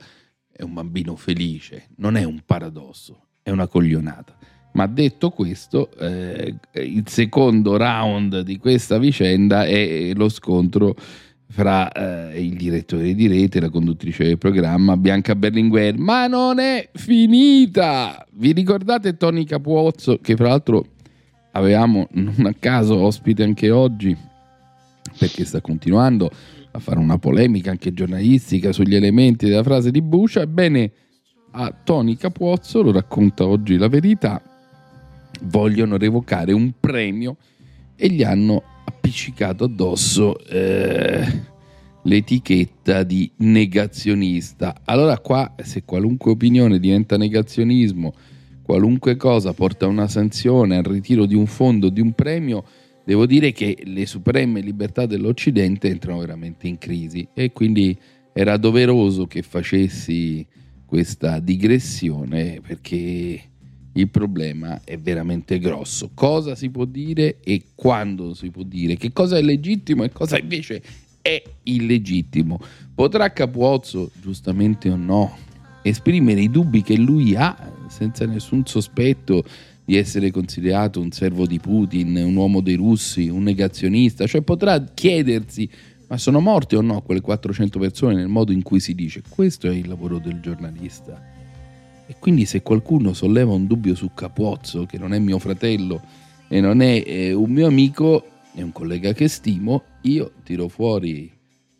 è 0.50 0.62
un 0.62 0.74
bambino 0.74 1.16
felice, 1.16 1.88
non 1.96 2.16
è 2.16 2.24
un 2.24 2.42
paradosso, 2.44 3.28
è 3.42 3.50
una 3.50 3.66
coglionata. 3.66 4.36
Ma 4.74 4.86
detto 4.86 5.30
questo, 5.30 5.90
eh, 5.98 6.54
il 6.74 7.04
secondo 7.06 7.76
round 7.76 8.40
di 8.40 8.56
questa 8.58 8.98
vicenda 8.98 9.66
è 9.66 10.12
lo 10.14 10.28
scontro 10.28 10.94
fra 11.52 11.92
eh, 11.92 12.42
il 12.42 12.56
direttore 12.56 13.14
di 13.14 13.26
rete 13.26 13.60
la 13.60 13.68
conduttrice 13.68 14.24
del 14.24 14.38
programma 14.38 14.96
Bianca 14.96 15.34
Berlinguer. 15.34 15.98
Ma 15.98 16.26
non 16.26 16.58
è 16.58 16.88
finita! 16.94 18.26
Vi 18.32 18.52
ricordate 18.52 19.18
Tony 19.18 19.44
Capuozzo, 19.44 20.18
che 20.22 20.34
fra 20.34 20.48
l'altro 20.48 20.86
avevamo 21.52 22.08
non 22.12 22.46
a 22.46 22.54
caso 22.58 22.98
ospite 22.98 23.42
anche 23.42 23.70
oggi, 23.70 24.16
perché 25.18 25.44
sta 25.44 25.60
continuando 25.60 26.30
a 26.70 26.78
fare 26.78 26.98
una 26.98 27.18
polemica 27.18 27.70
anche 27.70 27.92
giornalistica 27.92 28.72
sugli 28.72 28.94
elementi 28.94 29.46
della 29.46 29.62
frase 29.62 29.90
di 29.90 30.00
Bush. 30.00 30.36
Ebbene, 30.36 30.90
a 31.50 31.70
Tony 31.84 32.16
Capuozzo, 32.16 32.80
lo 32.80 32.92
racconta 32.92 33.46
oggi 33.46 33.76
la 33.76 33.88
verità, 33.88 34.40
vogliono 35.42 35.98
revocare 35.98 36.52
un 36.52 36.72
premio 36.80 37.36
e 37.94 38.08
gli 38.08 38.22
hanno 38.22 38.62
appiccicato 39.12 39.64
addosso 39.64 40.38
eh, 40.46 41.22
l'etichetta 42.04 43.02
di 43.02 43.30
negazionista. 43.36 44.80
Allora 44.86 45.18
qua 45.18 45.54
se 45.62 45.84
qualunque 45.84 46.30
opinione 46.30 46.80
diventa 46.80 47.18
negazionismo, 47.18 48.14
qualunque 48.62 49.16
cosa 49.16 49.52
porta 49.52 49.84
a 49.84 49.90
una 49.90 50.08
sanzione, 50.08 50.78
al 50.78 50.84
ritiro 50.84 51.26
di 51.26 51.34
un 51.34 51.44
fondo, 51.46 51.90
di 51.90 52.00
un 52.00 52.12
premio, 52.12 52.64
devo 53.04 53.26
dire 53.26 53.52
che 53.52 53.76
le 53.84 54.06
supreme 54.06 54.62
libertà 54.62 55.04
dell'Occidente 55.04 55.88
entrano 55.88 56.20
veramente 56.20 56.66
in 56.66 56.78
crisi 56.78 57.28
e 57.34 57.52
quindi 57.52 57.94
era 58.32 58.56
doveroso 58.56 59.26
che 59.26 59.42
facessi 59.42 60.46
questa 60.86 61.38
digressione 61.38 62.60
perché 62.66 63.51
il 63.94 64.08
problema 64.08 64.80
è 64.84 64.98
veramente 64.98 65.58
grosso. 65.58 66.10
Cosa 66.14 66.54
si 66.54 66.70
può 66.70 66.84
dire 66.84 67.38
e 67.42 67.62
quando 67.74 68.34
si 68.34 68.50
può 68.50 68.62
dire? 68.62 68.96
Che 68.96 69.12
cosa 69.12 69.36
è 69.36 69.42
legittimo 69.42 70.04
e 70.04 70.10
cosa 70.10 70.38
invece 70.38 70.82
è 71.20 71.42
illegittimo? 71.64 72.58
Potrà 72.94 73.32
Capuozzo, 73.32 74.10
giustamente 74.20 74.88
o 74.88 74.96
no, 74.96 75.36
esprimere 75.82 76.40
i 76.40 76.50
dubbi 76.50 76.82
che 76.82 76.96
lui 76.96 77.34
ha 77.36 77.70
senza 77.88 78.24
nessun 78.24 78.64
sospetto 78.64 79.44
di 79.84 79.96
essere 79.96 80.30
considerato 80.30 81.00
un 81.00 81.10
servo 81.10 81.46
di 81.46 81.58
Putin, 81.58 82.16
un 82.16 82.36
uomo 82.36 82.60
dei 82.60 82.76
russi, 82.76 83.28
un 83.28 83.42
negazionista, 83.42 84.26
cioè 84.26 84.40
potrà 84.40 84.82
chiedersi 84.82 85.68
ma 86.12 86.18
sono 86.18 86.40
morte 86.40 86.76
o 86.76 86.82
no 86.82 87.00
quelle 87.00 87.22
400 87.22 87.78
persone 87.78 88.14
nel 88.14 88.28
modo 88.28 88.52
in 88.52 88.62
cui 88.62 88.80
si 88.80 88.94
dice? 88.94 89.22
Questo 89.26 89.66
è 89.66 89.74
il 89.74 89.88
lavoro 89.88 90.18
del 90.18 90.40
giornalista. 90.40 91.31
E 92.12 92.16
quindi 92.18 92.44
se 92.44 92.60
qualcuno 92.60 93.14
solleva 93.14 93.54
un 93.54 93.66
dubbio 93.66 93.94
su 93.94 94.10
Capuozzo, 94.12 94.84
che 94.84 94.98
non 94.98 95.14
è 95.14 95.18
mio 95.18 95.38
fratello 95.38 96.02
e 96.46 96.60
non 96.60 96.82
è 96.82 97.02
eh, 97.06 97.32
un 97.32 97.50
mio 97.50 97.66
amico, 97.66 98.26
è 98.52 98.60
un 98.60 98.70
collega 98.70 99.14
che 99.14 99.28
stimo, 99.28 99.84
io 100.02 100.32
tiro 100.42 100.68
fuori, 100.68 101.32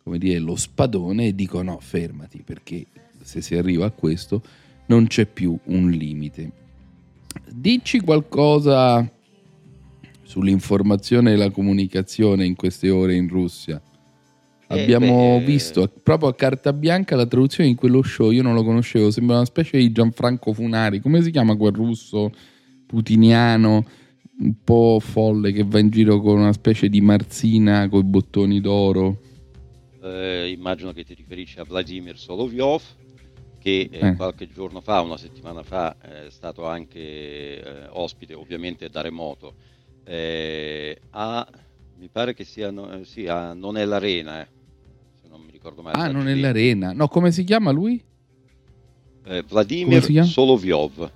come 0.02 0.16
dire, 0.16 0.38
lo 0.38 0.56
spadone 0.56 1.26
e 1.26 1.34
dico 1.34 1.60
no, 1.60 1.78
fermati, 1.80 2.42
perché 2.42 2.86
se 3.20 3.42
si 3.42 3.56
arriva 3.56 3.84
a 3.84 3.90
questo 3.90 4.42
non 4.86 5.06
c'è 5.06 5.26
più 5.26 5.54
un 5.64 5.90
limite. 5.90 6.50
Dici 7.50 8.00
qualcosa 8.00 9.06
sull'informazione 10.22 11.32
e 11.32 11.36
la 11.36 11.50
comunicazione 11.50 12.46
in 12.46 12.54
queste 12.54 12.88
ore 12.88 13.16
in 13.16 13.28
Russia. 13.28 13.82
Eh, 14.74 14.80
Abbiamo 14.80 15.38
beh, 15.38 15.44
visto 15.44 15.88
proprio 16.02 16.28
a 16.30 16.34
carta 16.34 16.72
bianca 16.72 17.14
la 17.16 17.26
traduzione 17.26 17.68
di 17.68 17.74
quello 17.74 18.02
show, 18.02 18.30
io 18.30 18.42
non 18.42 18.54
lo 18.54 18.64
conoscevo, 18.64 19.10
sembra 19.10 19.36
una 19.36 19.44
specie 19.44 19.76
di 19.78 19.92
Gianfranco 19.92 20.52
Funari, 20.52 21.00
come 21.00 21.22
si 21.22 21.30
chiama 21.30 21.56
quel 21.56 21.72
russo 21.72 22.30
putiniano 22.86 23.84
un 24.38 24.54
po' 24.64 24.98
folle 25.00 25.52
che 25.52 25.62
va 25.64 25.78
in 25.78 25.90
giro 25.90 26.20
con 26.20 26.38
una 26.38 26.52
specie 26.52 26.88
di 26.88 27.00
marzina 27.00 27.88
con 27.88 28.00
i 28.00 28.04
bottoni 28.04 28.60
d'oro? 28.60 29.20
Eh, 30.00 30.50
immagino 30.50 30.92
che 30.92 31.04
ti 31.04 31.14
riferisci 31.14 31.60
a 31.60 31.64
Vladimir 31.64 32.18
Solovyov, 32.18 32.82
che 33.58 33.88
eh, 33.90 34.08
Eh. 34.08 34.16
qualche 34.16 34.48
giorno 34.50 34.80
fa, 34.80 35.00
una 35.00 35.16
settimana 35.16 35.62
fa, 35.62 35.96
è 35.98 36.26
stato 36.30 36.66
anche 36.66 36.98
eh, 37.62 37.86
ospite, 37.90 38.34
ovviamente 38.34 38.88
da 38.88 39.00
remoto, 39.00 39.54
eh, 40.02 41.00
a, 41.10 41.46
mi 41.94 42.08
pare 42.08 42.34
che 42.34 42.44
sia, 42.44 42.70
no- 42.70 42.92
eh, 42.92 43.04
sì, 43.04 43.26
a 43.28 43.52
Non 43.54 43.76
è 43.76 43.84
l'Arena, 43.84 44.40
eh, 44.42 44.48
ricordo 45.62 45.82
male. 45.82 45.96
Ah, 45.96 46.10
non 46.10 46.28
è 46.28 46.34
l'arena. 46.34 46.92
No, 46.92 47.06
come 47.08 47.30
si 47.30 47.44
chiama 47.44 47.70
lui? 47.70 48.02
Eh, 49.24 49.44
Vladimir 49.48 50.04
chiama? 50.04 50.26
Solovyov. 50.26 51.10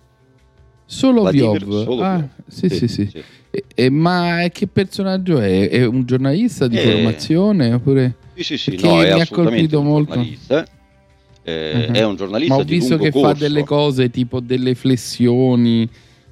Soloviov. 0.84 1.56
Vladimir 1.58 1.62
Soloviov. 1.84 2.00
Ah, 2.02 2.28
sì, 2.46 2.68
sì, 2.68 2.76
Sì, 2.76 2.88
sì. 2.88 3.08
sì. 3.10 3.22
E- 3.50 3.64
e 3.74 3.90
ma 3.90 4.46
che 4.52 4.66
personaggio 4.68 5.40
è? 5.40 5.68
È 5.68 5.84
un 5.84 6.04
giornalista 6.04 6.68
di 6.68 6.76
Eh, 6.76 6.80
formazione? 6.92 7.72
Oppure... 7.72 8.16
Sì, 8.34 8.42
sì, 8.44 8.58
sì, 8.58 8.70
Perché 8.72 8.86
no, 8.86 8.96
mi 8.96 9.20
ha 9.20 9.26
colpito 9.28 9.82
molto. 9.82 10.20
Eh, 10.20 10.64
Mhm. 11.48 11.92
È 11.94 12.04
un 12.04 12.16
giornalista 12.16 12.54
Ma 12.56 12.60
ho 12.60 12.64
visto 12.64 12.96
che 12.98 13.12
corso. 13.12 13.28
fa 13.28 13.38
delle 13.38 13.62
cose 13.62 14.10
tipo 14.10 14.40
delle 14.40 14.74
flessioni, 14.74 15.88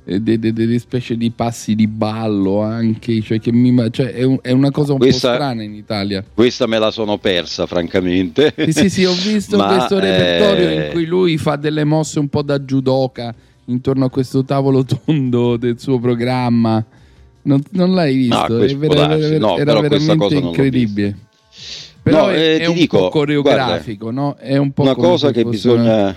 eh, 0.07 0.21
de- 0.21 0.39
de- 0.39 0.53
delle 0.53 0.79
specie 0.79 1.17
di 1.17 1.31
passi 1.31 1.75
di 1.75 1.87
ballo 1.87 2.61
anche, 2.63 3.21
cioè, 3.23 3.41
che 3.41 3.53
mi- 3.53 3.75
cioè, 3.91 4.13
è, 4.13 4.23
un- 4.23 4.39
è 4.43 4.51
una 4.51 4.71
cosa 4.71 4.93
un 4.93 4.99
Questa- 4.99 5.29
po' 5.31 5.35
strana 5.35 5.63
in 5.63 5.75
Italia. 5.75 6.25
Questa 6.35 6.67
me 6.67 6.79
la 6.79 6.91
sono 6.91 7.17
persa, 7.19 7.67
francamente. 7.67 8.53
Sì, 8.57 8.73
sì, 8.73 8.91
sì, 8.91 9.05
ho 9.05 9.13
visto 9.15 9.57
Ma, 9.59 9.69
questo 9.77 9.99
repertorio 9.99 10.69
eh, 10.69 10.87
in 10.87 10.93
cui 10.93 11.07
lui 11.07 11.39
fa 11.39 11.57
delle 11.57 11.85
mosse 11.85 12.19
un 12.19 12.29
po' 12.29 12.43
da 12.43 12.59
judoka 12.61 13.35
intorno 13.67 14.05
a 14.05 14.11
questo 14.11 14.45
tavolo 14.45 14.85
tondo 14.85 15.57
del 15.57 15.79
suo 15.81 15.99
programma. 15.99 16.85
Non, 17.47 17.63
non 17.71 17.95
l'hai 17.95 18.15
visto? 18.15 18.47
No, 18.59 18.59
È 18.63 18.77
vera- 18.77 19.07
darsi, 19.07 19.39
no, 19.39 19.57
era 19.59 19.79
veramente 19.81 20.35
incredibile. 20.37 21.17
Però 22.03 22.27
No, 22.27 22.31
è, 22.31 22.37
eh, 22.39 22.59
è 22.59 22.67
un 22.67 22.75
dico, 22.75 22.99
po' 22.99 23.09
coreografico, 23.09 24.11
no? 24.11 24.37
È 24.39 24.57
un 24.59 24.73
po' 24.73 24.83
una 24.83 24.95
cosa 24.95 25.31
che 25.31 25.45
bisogna 25.45 26.15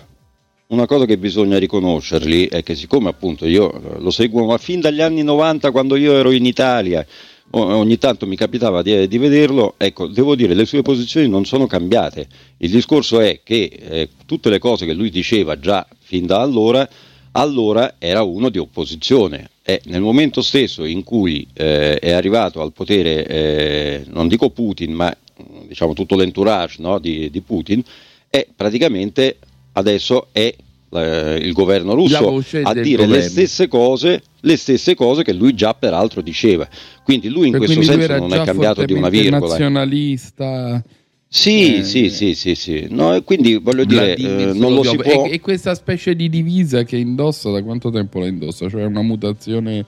una 0.67 0.85
cosa 0.85 1.05
che 1.05 1.17
bisogna 1.17 1.57
riconoscergli 1.57 2.49
è 2.49 2.61
che 2.61 2.75
siccome 2.75 3.09
appunto 3.09 3.45
io 3.45 3.71
eh, 3.71 3.99
lo 3.99 4.09
seguo 4.09 4.45
ma 4.45 4.57
fin 4.57 4.81
dagli 4.81 5.01
anni 5.01 5.23
90 5.23 5.71
quando 5.71 5.95
io 5.95 6.13
ero 6.13 6.31
in 6.31 6.45
Italia 6.45 7.05
o- 7.51 7.75
ogni 7.75 7.97
tanto 7.97 8.27
mi 8.27 8.35
capitava 8.35 8.81
di, 8.81 9.07
di 9.07 9.17
vederlo 9.17 9.75
ecco 9.77 10.07
devo 10.07 10.35
dire 10.35 10.53
le 10.53 10.65
sue 10.65 10.81
posizioni 10.81 11.29
non 11.29 11.45
sono 11.45 11.67
cambiate. 11.67 12.27
Il 12.57 12.71
discorso 12.71 13.21
è 13.21 13.39
che 13.43 13.63
eh, 13.79 14.09
tutte 14.25 14.49
le 14.49 14.59
cose 14.59 14.85
che 14.85 14.93
lui 14.93 15.09
diceva 15.09 15.57
già 15.57 15.87
fin 15.99 16.25
da 16.25 16.41
allora 16.41 16.87
allora 17.31 17.95
era 17.99 18.23
uno 18.23 18.49
di 18.49 18.57
opposizione. 18.57 19.51
E 19.61 19.81
nel 19.85 20.01
momento 20.01 20.41
stesso 20.41 20.83
in 20.85 21.03
cui 21.03 21.47
eh, 21.53 21.99
è 21.99 22.11
arrivato 22.11 22.61
al 22.61 22.73
potere 22.73 23.25
eh, 23.25 24.03
non 24.07 24.27
dico 24.27 24.49
Putin 24.49 24.93
ma 24.93 25.15
mm, 25.15 25.67
diciamo 25.67 25.93
tutto 25.93 26.15
l'entourage 26.15 26.81
no, 26.81 26.99
di, 26.99 27.29
di 27.29 27.41
Putin 27.41 27.81
è 28.29 28.45
praticamente 28.53 29.37
adesso 29.77 30.27
è 30.31 30.53
eh, 30.89 31.37
il 31.41 31.53
governo 31.53 31.93
russo 31.93 32.41
a 32.63 32.73
dire 32.73 33.05
le 33.05 33.21
stesse 33.21 33.67
cose 33.67 34.21
le 34.41 34.55
stesse 34.57 34.95
cose 34.95 35.21
che 35.23 35.33
lui 35.33 35.53
già 35.53 35.73
peraltro 35.73 36.21
diceva 36.21 36.67
quindi 37.03 37.27
lui 37.29 37.47
in 37.47 37.53
Cioè, 37.53 37.65
questo 37.65 37.81
senso 37.83 38.17
non 38.17 38.33
è 38.33 38.41
cambiato 38.43 38.85
di 38.85 38.93
una 38.93 39.09
virgola 39.09 39.47
nazionalista. 39.47 40.81
sì 41.27 41.77
Eh, 41.77 41.83
sì 41.83 42.09
sì 42.09 42.33
sì 42.33 42.55
sì 42.55 42.87
no, 42.89 43.13
e 43.13 43.23
quindi 43.23 43.55
voglio 43.57 43.83
dire 43.83 44.15
eh, 44.15 44.51
non 44.53 44.73
lo 44.73 44.83
si 44.83 44.95
può 44.95 45.25
E, 45.25 45.33
e 45.33 45.39
questa 45.41 45.75
specie 45.75 46.15
di 46.15 46.29
divisa 46.29 46.83
che 46.83 46.95
indossa, 46.97 47.51
da 47.51 47.61
quanto 47.61 47.89
tempo 47.91 48.19
la 48.19 48.27
indossa? 48.27 48.69
Cioè 48.69 48.85
una 48.85 49.01
mutazione... 49.01 49.85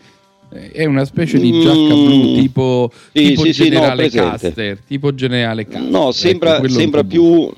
eh, 0.51 0.71
È 0.71 0.85
una 0.85 1.05
specie 1.05 1.37
di 1.39 1.49
giacca 1.61 1.95
Mm. 1.95 2.05
blu 2.05 2.33
tipo, 2.41 2.91
Sì, 3.13 3.23
tipo 3.23 3.43
sì, 3.45 3.53
sì, 3.53 3.61
no, 3.63 3.69
generale. 3.69 4.09
Caster. 4.09 4.79
Tipo 4.85 5.15
generale 5.15 5.65
Caster. 5.65 5.89
No, 5.89 6.11
sembra, 6.11 6.57
Ecco, 6.57 6.67
sembra 6.67 7.03
più, 7.05 7.49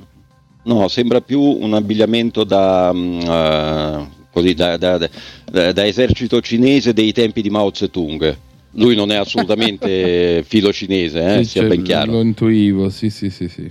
no, 0.64 0.88
sembra 0.88 1.22
più 1.22 1.42
un 1.42 1.74
abbigliamento 1.74 2.44
da, 2.44 2.92
eh, 2.94 4.08
così, 4.32 4.54
da, 4.54 4.78
da- 4.78 4.98
da- 4.98 5.86
esercito 5.86 6.42
cinese 6.42 6.94
dei 6.94 7.12
tempi 7.12 7.42
di 7.42 7.50
Mao 7.50 7.72
Zedong. 7.74 8.38
Lui 8.76 8.96
non 8.96 9.12
è 9.12 9.16
assolutamente 9.16 10.44
filo 10.48 10.72
cinese, 10.72 11.20
eh, 11.40 11.44
Sì, 11.44 11.50
sia 11.50 11.62
cioè, 11.62 11.70
ben 11.70 11.84
chiaro. 11.84 12.14
Lo 12.14 12.22
intuivo, 12.22 12.90
sì, 12.90 13.10
sì, 13.10 13.30
sì, 13.30 13.50
sì. 13.50 13.70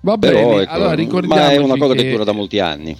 Va 0.00 0.16
Però, 0.16 0.50
bene, 0.50 0.62
ecco, 0.62 0.72
allora 0.72 0.88
ma 0.90 0.94
ricordiamoci 0.94 1.54
è 1.54 1.56
una 1.58 1.76
cosa 1.76 1.94
che... 1.94 2.02
che 2.02 2.10
dura 2.10 2.24
da 2.24 2.32
molti 2.32 2.58
anni. 2.60 2.96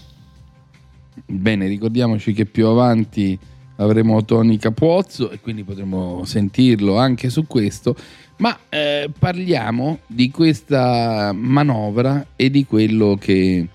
Bene, 1.24 1.66
ricordiamoci 1.66 2.32
che 2.32 2.44
più 2.44 2.66
avanti 2.66 3.38
avremo 3.76 4.24
Tony 4.24 4.56
Capuozzo 4.56 5.30
e 5.30 5.40
quindi 5.40 5.62
potremo 5.64 6.24
sentirlo 6.24 6.96
anche 6.96 7.30
su 7.30 7.46
questo. 7.46 7.96
Ma 8.38 8.58
eh, 8.68 9.10
parliamo 9.18 10.00
di 10.06 10.30
questa 10.30 11.32
manovra 11.32 12.26
e 12.36 12.50
di 12.50 12.66
quello 12.66 13.16
che 13.18 13.66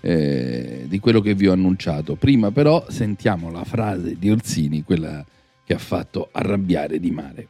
eh, 0.00 0.84
di 0.86 1.00
quello 1.00 1.20
che 1.20 1.34
vi 1.34 1.48
ho 1.48 1.52
annunciato. 1.52 2.14
Prima 2.14 2.50
però 2.50 2.84
sentiamo 2.88 3.50
la 3.50 3.64
frase 3.64 4.16
di 4.18 4.30
Orsini, 4.30 4.84
quella 4.84 5.24
che 5.64 5.74
ha 5.74 5.78
fatto 5.78 6.28
arrabbiare 6.30 7.00
Di 7.00 7.10
Mare. 7.10 7.48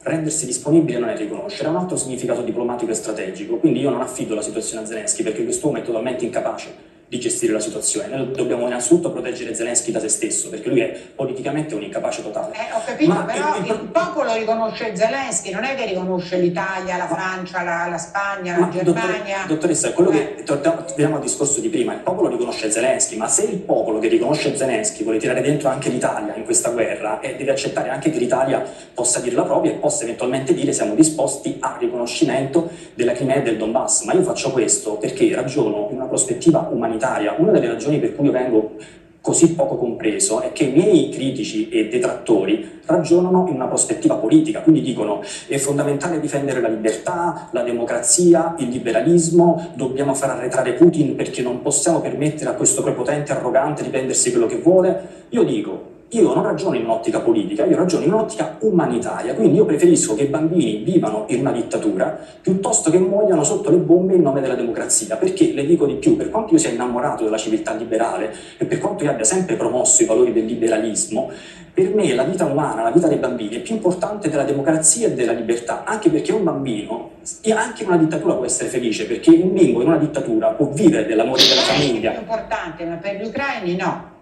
Rendersi 0.00 0.46
disponibile 0.46 0.98
non 0.98 1.10
è 1.10 1.16
riconoscere, 1.16 1.68
ha 1.68 1.70
un 1.70 1.76
altro 1.76 1.96
significato 1.96 2.42
diplomatico 2.42 2.90
e 2.90 2.94
strategico, 2.94 3.58
quindi 3.58 3.80
io 3.80 3.90
non 3.90 4.00
affido 4.00 4.34
la 4.34 4.42
situazione 4.42 4.82
a 4.82 4.86
Zelensky 4.86 5.22
perché 5.22 5.44
quest'uomo 5.44 5.78
è 5.78 5.82
totalmente 5.82 6.24
incapace 6.24 6.96
di 7.08 7.18
gestire 7.18 7.54
la 7.54 7.60
situazione. 7.60 8.14
Noi 8.14 8.32
dobbiamo 8.32 8.66
innanzitutto 8.66 9.10
proteggere 9.10 9.54
Zelensky 9.54 9.90
da 9.90 9.98
se 9.98 10.08
stesso 10.08 10.50
perché 10.50 10.68
lui 10.68 10.80
è 10.80 10.88
politicamente 11.14 11.74
un 11.74 11.82
incapace 11.82 12.22
totale. 12.22 12.52
Eh, 12.54 12.72
ho 12.74 12.82
capito, 12.84 13.10
Ma 13.12 13.22
però 13.22 13.56
il- 13.56 13.64
il, 13.66 13.88
popolo 13.90 14.34
riconosce 14.34 14.94
Zelensky, 14.94 15.50
non 15.52 15.64
è 15.64 15.74
che 15.74 15.86
riconosce 15.86 16.36
l'Italia, 16.36 16.98
la 16.98 17.06
Francia, 17.06 17.62
la, 17.62 17.86
la 17.88 17.96
Spagna, 17.96 18.58
la 18.58 18.66
Ma 18.66 18.66
dottore- 18.66 19.00
Germania. 19.00 19.44
dottoressa, 19.46 19.88
è 19.88 19.92
quello 19.94 20.10
che 20.10 20.42
torniamo 20.44 21.16
al 21.16 21.22
discorso 21.22 21.60
di 21.60 21.68
prima, 21.70 21.94
il 21.94 22.00
popolo 22.00 22.28
riconosce 22.28 22.70
Zelensky, 22.70 23.16
ma 23.16 23.26
se 23.26 23.44
il 23.44 23.56
popolo 23.58 23.98
che 24.00 24.08
riconosce 24.08 24.54
Zelensky 24.54 25.02
vuole 25.02 25.18
tirare 25.18 25.40
dentro 25.40 25.70
anche 25.70 25.88
l'Italia 25.88 26.34
in 26.36 26.44
questa 26.44 26.68
guerra, 26.70 27.20
eh, 27.20 27.36
deve 27.36 27.52
accettare 27.52 27.88
anche 27.88 28.10
che 28.10 28.18
l'Italia 28.18 28.62
possa 28.92 29.20
dire 29.20 29.34
la 29.34 29.44
propria 29.44 29.72
e 29.72 29.74
possa 29.76 30.02
eventualmente 30.02 30.52
dire 30.52 30.72
siamo 30.74 30.94
disposti 30.94 31.56
al 31.60 31.76
riconoscimento 31.78 32.68
della 32.94 33.12
Crimea 33.12 33.36
e 33.36 33.42
del 33.42 33.56
Donbass. 33.56 34.02
Ma 34.02 34.12
io 34.12 34.22
faccio 34.22 34.50
questo 34.52 34.96
perché 34.98 35.34
ragiono 35.34 35.88
in 35.90 35.96
una 35.96 36.06
prospettiva 36.06 36.68
umanitaria. 36.70 36.96
Una 37.38 37.52
delle 37.52 37.68
ragioni 37.68 37.98
per 37.98 38.14
cui 38.14 38.26
io 38.26 38.32
vengo 38.32 38.76
così 39.20 39.54
poco 39.54 39.76
compreso 39.76 40.40
è 40.40 40.52
che 40.52 40.64
i 40.64 40.72
miei 40.72 41.10
critici 41.10 41.68
e 41.68 41.88
detrattori 41.88 42.80
ragionano 42.86 43.46
in 43.48 43.54
una 43.54 43.66
prospettiva 43.66 44.14
politica, 44.14 44.60
quindi 44.60 44.80
dicono 44.80 45.22
è 45.46 45.58
fondamentale 45.58 46.18
difendere 46.18 46.60
la 46.60 46.68
libertà, 46.68 47.48
la 47.52 47.62
democrazia, 47.62 48.54
il 48.58 48.68
liberalismo, 48.68 49.72
dobbiamo 49.74 50.14
far 50.14 50.30
arretrare 50.30 50.72
Putin 50.72 51.14
perché 51.14 51.42
non 51.42 51.60
possiamo 51.60 52.00
permettere 52.00 52.50
a 52.50 52.54
questo 52.54 52.82
prepotente 52.82 53.32
arrogante 53.32 53.82
di 53.82 53.90
prendersi 53.90 54.30
quello 54.30 54.46
che 54.46 54.56
vuole. 54.56 55.26
Io 55.30 55.42
dico, 55.42 55.96
io 56.10 56.32
non 56.32 56.42
ragiono 56.42 56.74
in 56.74 56.84
un'ottica 56.84 57.20
politica, 57.20 57.66
io 57.66 57.76
ragiono 57.76 58.04
in 58.04 58.12
un'ottica 58.12 58.56
umanitaria, 58.60 59.34
quindi 59.34 59.56
io 59.58 59.66
preferisco 59.66 60.14
che 60.14 60.22
i 60.22 60.26
bambini 60.28 60.82
vivano 60.82 61.26
in 61.28 61.40
una 61.40 61.52
dittatura 61.52 62.18
piuttosto 62.40 62.90
che 62.90 62.98
muoiano 62.98 63.44
sotto 63.44 63.68
le 63.68 63.76
bombe 63.76 64.14
in 64.14 64.22
nome 64.22 64.40
della 64.40 64.54
democrazia, 64.54 65.16
perché 65.16 65.52
le 65.52 65.66
dico 65.66 65.84
di 65.84 65.94
più, 65.94 66.16
per 66.16 66.30
quanto 66.30 66.54
io 66.54 66.58
sia 66.58 66.70
innamorato 66.70 67.24
della 67.24 67.36
civiltà 67.36 67.74
liberale 67.74 68.34
e 68.56 68.64
per 68.64 68.78
quanto 68.78 69.04
io 69.04 69.10
abbia 69.10 69.24
sempre 69.24 69.56
promosso 69.56 70.02
i 70.02 70.06
valori 70.06 70.32
del 70.32 70.46
liberalismo, 70.46 71.30
per 71.74 71.94
me 71.94 72.12
la 72.14 72.24
vita 72.24 72.46
umana, 72.46 72.82
la 72.82 72.90
vita 72.90 73.06
dei 73.06 73.18
bambini 73.18 73.56
è 73.56 73.60
più 73.60 73.74
importante 73.74 74.30
della 74.30 74.44
democrazia 74.44 75.08
e 75.08 75.12
della 75.12 75.32
libertà, 75.32 75.84
anche 75.84 76.08
perché 76.08 76.32
un 76.32 76.42
bambino, 76.42 77.10
e 77.42 77.52
anche 77.52 77.82
in 77.82 77.88
una 77.88 77.98
dittatura 77.98 78.34
può 78.34 78.46
essere 78.46 78.70
felice, 78.70 79.06
perché 79.06 79.30
un 79.30 79.52
bimbo 79.52 79.82
in 79.82 79.88
una 79.88 79.98
dittatura 79.98 80.48
può 80.48 80.66
vivere 80.70 81.04
dell'amore 81.04 81.42
della 81.42 81.60
È 81.60 81.64
famiglia. 81.64 82.14
importante, 82.14 82.84
ma 82.86 82.96
per 82.96 83.16
gli 83.16 83.26
ucraini 83.26 83.76
no. 83.76 84.16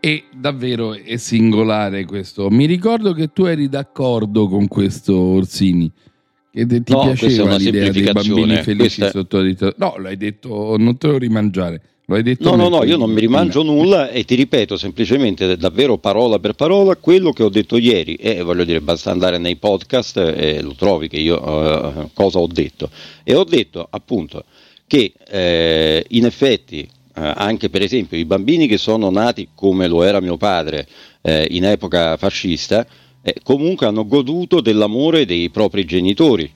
E 0.00 0.24
davvero 0.34 0.94
è 0.94 1.16
singolare 1.18 2.04
questo. 2.06 2.48
Mi 2.48 2.64
ricordo 2.64 3.12
che 3.12 3.32
tu 3.32 3.44
eri 3.44 3.68
d'accordo 3.68 4.48
con 4.48 4.66
questo 4.66 5.14
Orsini. 5.16 5.90
Che 6.52 6.66
ti 6.66 6.92
No, 6.92 7.02
piaceva 7.02 7.56
l'idea 7.56 7.90
dei 7.92 8.10
bambini 8.10 8.56
felici 8.62 9.02
è- 9.02 9.10
sotto 9.10 9.36
la 9.36 9.44
dittatura? 9.44 9.86
No, 9.86 9.98
l'hai 10.02 10.16
detto, 10.16 10.76
non 10.78 10.96
te 10.96 11.06
lo 11.06 11.18
rimangiare. 11.18 11.82
Detto 12.10 12.50
No, 12.50 12.56
no, 12.56 12.68
no, 12.68 12.82
io 12.82 12.96
non 12.96 13.08
mi 13.12 13.20
rimangio 13.20 13.62
nulla 13.62 14.10
e 14.10 14.24
ti 14.24 14.34
ripeto 14.34 14.76
semplicemente 14.76 15.56
davvero 15.56 15.96
parola 15.98 16.40
per 16.40 16.54
parola 16.54 16.96
quello 16.96 17.30
che 17.32 17.44
ho 17.44 17.48
detto 17.48 17.76
ieri 17.76 18.16
e 18.16 18.42
voglio 18.42 18.64
dire 18.64 18.80
basta 18.80 19.12
andare 19.12 19.38
nei 19.38 19.54
podcast 19.54 20.16
e 20.16 20.60
lo 20.60 20.74
trovi 20.74 21.06
che 21.06 21.18
io 21.18 21.38
eh, 21.38 22.08
cosa 22.12 22.40
ho 22.40 22.48
detto 22.48 22.90
e 23.22 23.36
ho 23.36 23.44
detto 23.44 23.86
appunto 23.88 24.42
che 24.88 25.12
eh, 25.28 26.04
in 26.08 26.24
effetti 26.24 26.88
eh, 27.16 27.32
anche 27.36 27.68
per 27.70 27.82
esempio 27.82 28.16
i 28.18 28.24
bambini 28.24 28.66
che 28.66 28.78
sono 28.78 29.10
nati 29.10 29.48
come 29.54 29.86
lo 29.88 30.02
era 30.02 30.20
mio 30.20 30.36
padre 30.36 30.86
eh, 31.22 31.46
in 31.50 31.64
epoca 31.64 32.16
fascista 32.16 32.86
eh, 33.22 33.34
comunque 33.42 33.86
hanno 33.86 34.06
goduto 34.06 34.60
dell'amore 34.60 35.26
dei 35.26 35.50
propri 35.50 35.84
genitori 35.84 36.50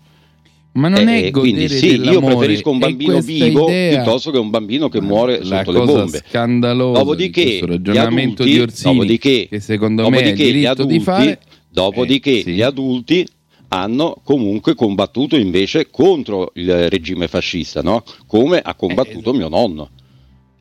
Ma 0.72 0.88
non 0.88 1.06
è 1.08 1.24
eh, 1.26 1.30
quindi 1.30 1.68
sì, 1.68 2.00
io 2.00 2.20
preferisco 2.20 2.70
un 2.70 2.78
bambino 2.78 3.20
vivo 3.20 3.68
idea- 3.68 3.96
piuttosto 4.02 4.30
che 4.30 4.38
un 4.38 4.50
bambino 4.50 4.88
che 4.88 5.00
muore 5.00 5.42
la 5.44 5.58
sotto 5.64 5.72
le 5.72 5.84
bombe. 5.84 6.22
scandalosa 6.26 6.98
Dopodiché, 7.00 7.44
di 7.44 7.48
questo 7.58 7.66
gli 7.66 7.70
ragionamento 7.70 8.42
adulti- 8.42 8.52
di 8.52 8.60
Orsini, 8.60 8.92
dopodiché- 8.94 9.48
che 9.48 9.60
secondo 9.60 10.08
me 10.08 10.18
è 10.22 10.34
gli 10.34 10.64
adulti- 10.66 11.00
fare, 11.00 11.38
Dopodiché 11.74 12.38
Eh, 12.38 12.42
sì. 12.42 12.52
gli 12.52 12.62
adulti 12.62 13.26
hanno 13.68 14.16
comunque 14.22 14.76
combattuto 14.76 15.36
invece 15.36 15.90
contro 15.90 16.52
il 16.54 16.88
regime 16.88 17.26
fascista, 17.26 17.82
no? 17.82 18.04
come 18.28 18.60
ha 18.60 18.74
combattuto 18.76 19.32
mio 19.34 19.48
nonno. 19.48 19.90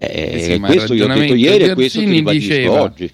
Eh, 0.09 0.35
Eh 0.35 0.39
sì, 0.41 0.59
questo 0.59 0.93
io 0.93 1.05
ho 1.05 1.13
detto 1.13 1.35
ieri 1.35 1.63
e 1.65 1.73
questo 1.73 1.99
ti 1.99 2.23
diceva- 2.23 2.81
oggi. 2.81 3.03
Il 3.03 3.11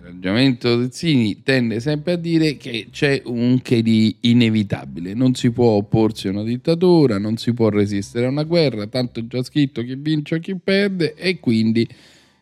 ragionamento 0.00 0.80
di 0.80 0.88
Zini 0.92 1.42
tende 1.42 1.80
sempre 1.80 2.12
a 2.12 2.16
dire 2.16 2.56
che 2.56 2.88
c'è 2.90 3.22
un 3.24 3.60
che 3.62 3.82
di 3.82 4.16
inevitabile, 4.20 5.14
non 5.14 5.34
si 5.34 5.50
può 5.50 5.70
opporsi 5.70 6.28
a 6.28 6.30
una 6.30 6.44
dittatura, 6.44 7.18
non 7.18 7.36
si 7.36 7.52
può 7.52 7.68
resistere 7.70 8.26
a 8.26 8.28
una 8.28 8.44
guerra, 8.44 8.86
tanto 8.86 9.20
è 9.20 9.26
già 9.26 9.42
scritto 9.42 9.82
chi 9.82 9.96
vince 9.96 10.36
o 10.36 10.38
chi 10.38 10.54
perde 10.56 11.14
e 11.14 11.40
quindi 11.40 11.88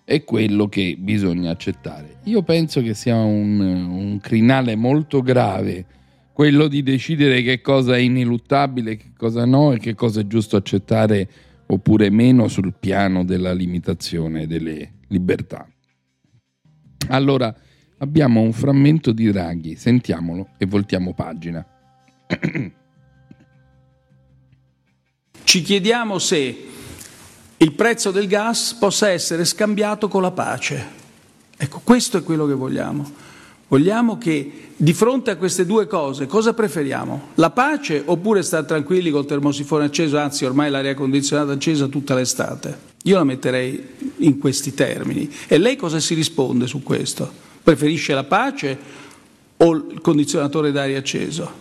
è 0.04 0.24
quello 0.24 0.68
che 0.68 0.96
bisogna 0.98 1.50
accettare. 1.50 2.16
Io 2.24 2.42
penso 2.42 2.82
che 2.82 2.94
sia 2.94 3.16
un, 3.16 3.60
un 3.60 4.18
crinale 4.20 4.74
molto 4.74 5.22
grave 5.22 5.84
quello 6.32 6.68
di 6.68 6.82
decidere 6.82 7.42
che 7.42 7.60
cosa 7.60 7.96
è 7.96 7.98
ineluttabile, 7.98 8.96
che 8.96 9.12
cosa 9.16 9.44
no 9.44 9.72
e 9.72 9.78
che 9.78 9.94
cosa 9.94 10.20
è 10.20 10.26
giusto 10.26 10.56
accettare 10.56 11.28
oppure 11.72 12.10
meno 12.10 12.48
sul 12.48 12.74
piano 12.78 13.24
della 13.24 13.52
limitazione 13.52 14.46
delle 14.46 14.94
libertà. 15.08 15.68
Allora, 17.08 17.54
abbiamo 17.98 18.40
un 18.40 18.52
frammento 18.52 19.12
di 19.12 19.30
Draghi, 19.30 19.76
sentiamolo 19.76 20.50
e 20.58 20.66
voltiamo 20.66 21.14
pagina. 21.14 21.64
Ci 25.42 25.62
chiediamo 25.62 26.18
se 26.18 26.66
il 27.56 27.72
prezzo 27.72 28.10
del 28.10 28.26
gas 28.26 28.74
possa 28.74 29.08
essere 29.08 29.44
scambiato 29.44 30.08
con 30.08 30.22
la 30.22 30.32
pace. 30.32 30.98
Ecco, 31.56 31.80
questo 31.84 32.18
è 32.18 32.22
quello 32.22 32.46
che 32.46 32.54
vogliamo. 32.54 33.28
Vogliamo 33.70 34.18
che 34.18 34.50
di 34.76 34.92
fronte 34.92 35.30
a 35.30 35.36
queste 35.36 35.64
due 35.64 35.86
cose 35.86 36.26
cosa 36.26 36.54
preferiamo? 36.54 37.28
La 37.36 37.50
pace 37.50 38.02
oppure 38.04 38.42
stare 38.42 38.66
tranquilli 38.66 39.12
col 39.12 39.26
termosifone 39.26 39.84
acceso, 39.84 40.18
anzi 40.18 40.44
ormai 40.44 40.70
l'aria 40.70 40.94
condizionata 40.94 41.52
accesa 41.52 41.86
tutta 41.86 42.16
l'estate? 42.16 42.76
Io 43.04 43.16
la 43.16 43.22
metterei 43.22 43.80
in 44.16 44.38
questi 44.38 44.74
termini. 44.74 45.30
E 45.46 45.58
lei 45.58 45.76
cosa 45.76 46.00
si 46.00 46.14
risponde 46.14 46.66
su 46.66 46.82
questo? 46.82 47.30
Preferisce 47.62 48.12
la 48.12 48.24
pace 48.24 48.76
o 49.58 49.72
il 49.72 50.00
condizionatore 50.00 50.72
d'aria 50.72 50.98
acceso? 50.98 51.52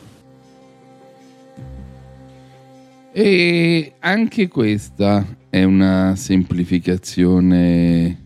E 3.11 3.93
anche 3.99 4.47
questa 4.47 5.23
è 5.47 5.63
una 5.63 6.15
semplificazione 6.15 8.23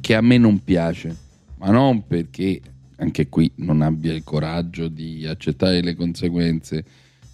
che 0.00 0.14
a 0.16 0.20
me 0.20 0.36
non 0.36 0.64
piace, 0.64 1.16
ma 1.58 1.70
non 1.70 2.04
perché 2.08 2.60
anche 3.02 3.28
qui 3.28 3.50
non 3.56 3.82
abbia 3.82 4.14
il 4.14 4.22
coraggio 4.22 4.86
di 4.86 5.26
accettare 5.26 5.82
le 5.82 5.96
conseguenze, 5.96 6.84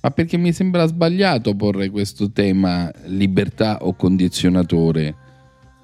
ma 0.00 0.10
perché 0.10 0.38
mi 0.38 0.52
sembra 0.52 0.86
sbagliato 0.86 1.54
porre 1.54 1.90
questo 1.90 2.30
tema 2.30 2.90
libertà 3.06 3.78
o 3.82 3.94
condizionatore. 3.94 5.14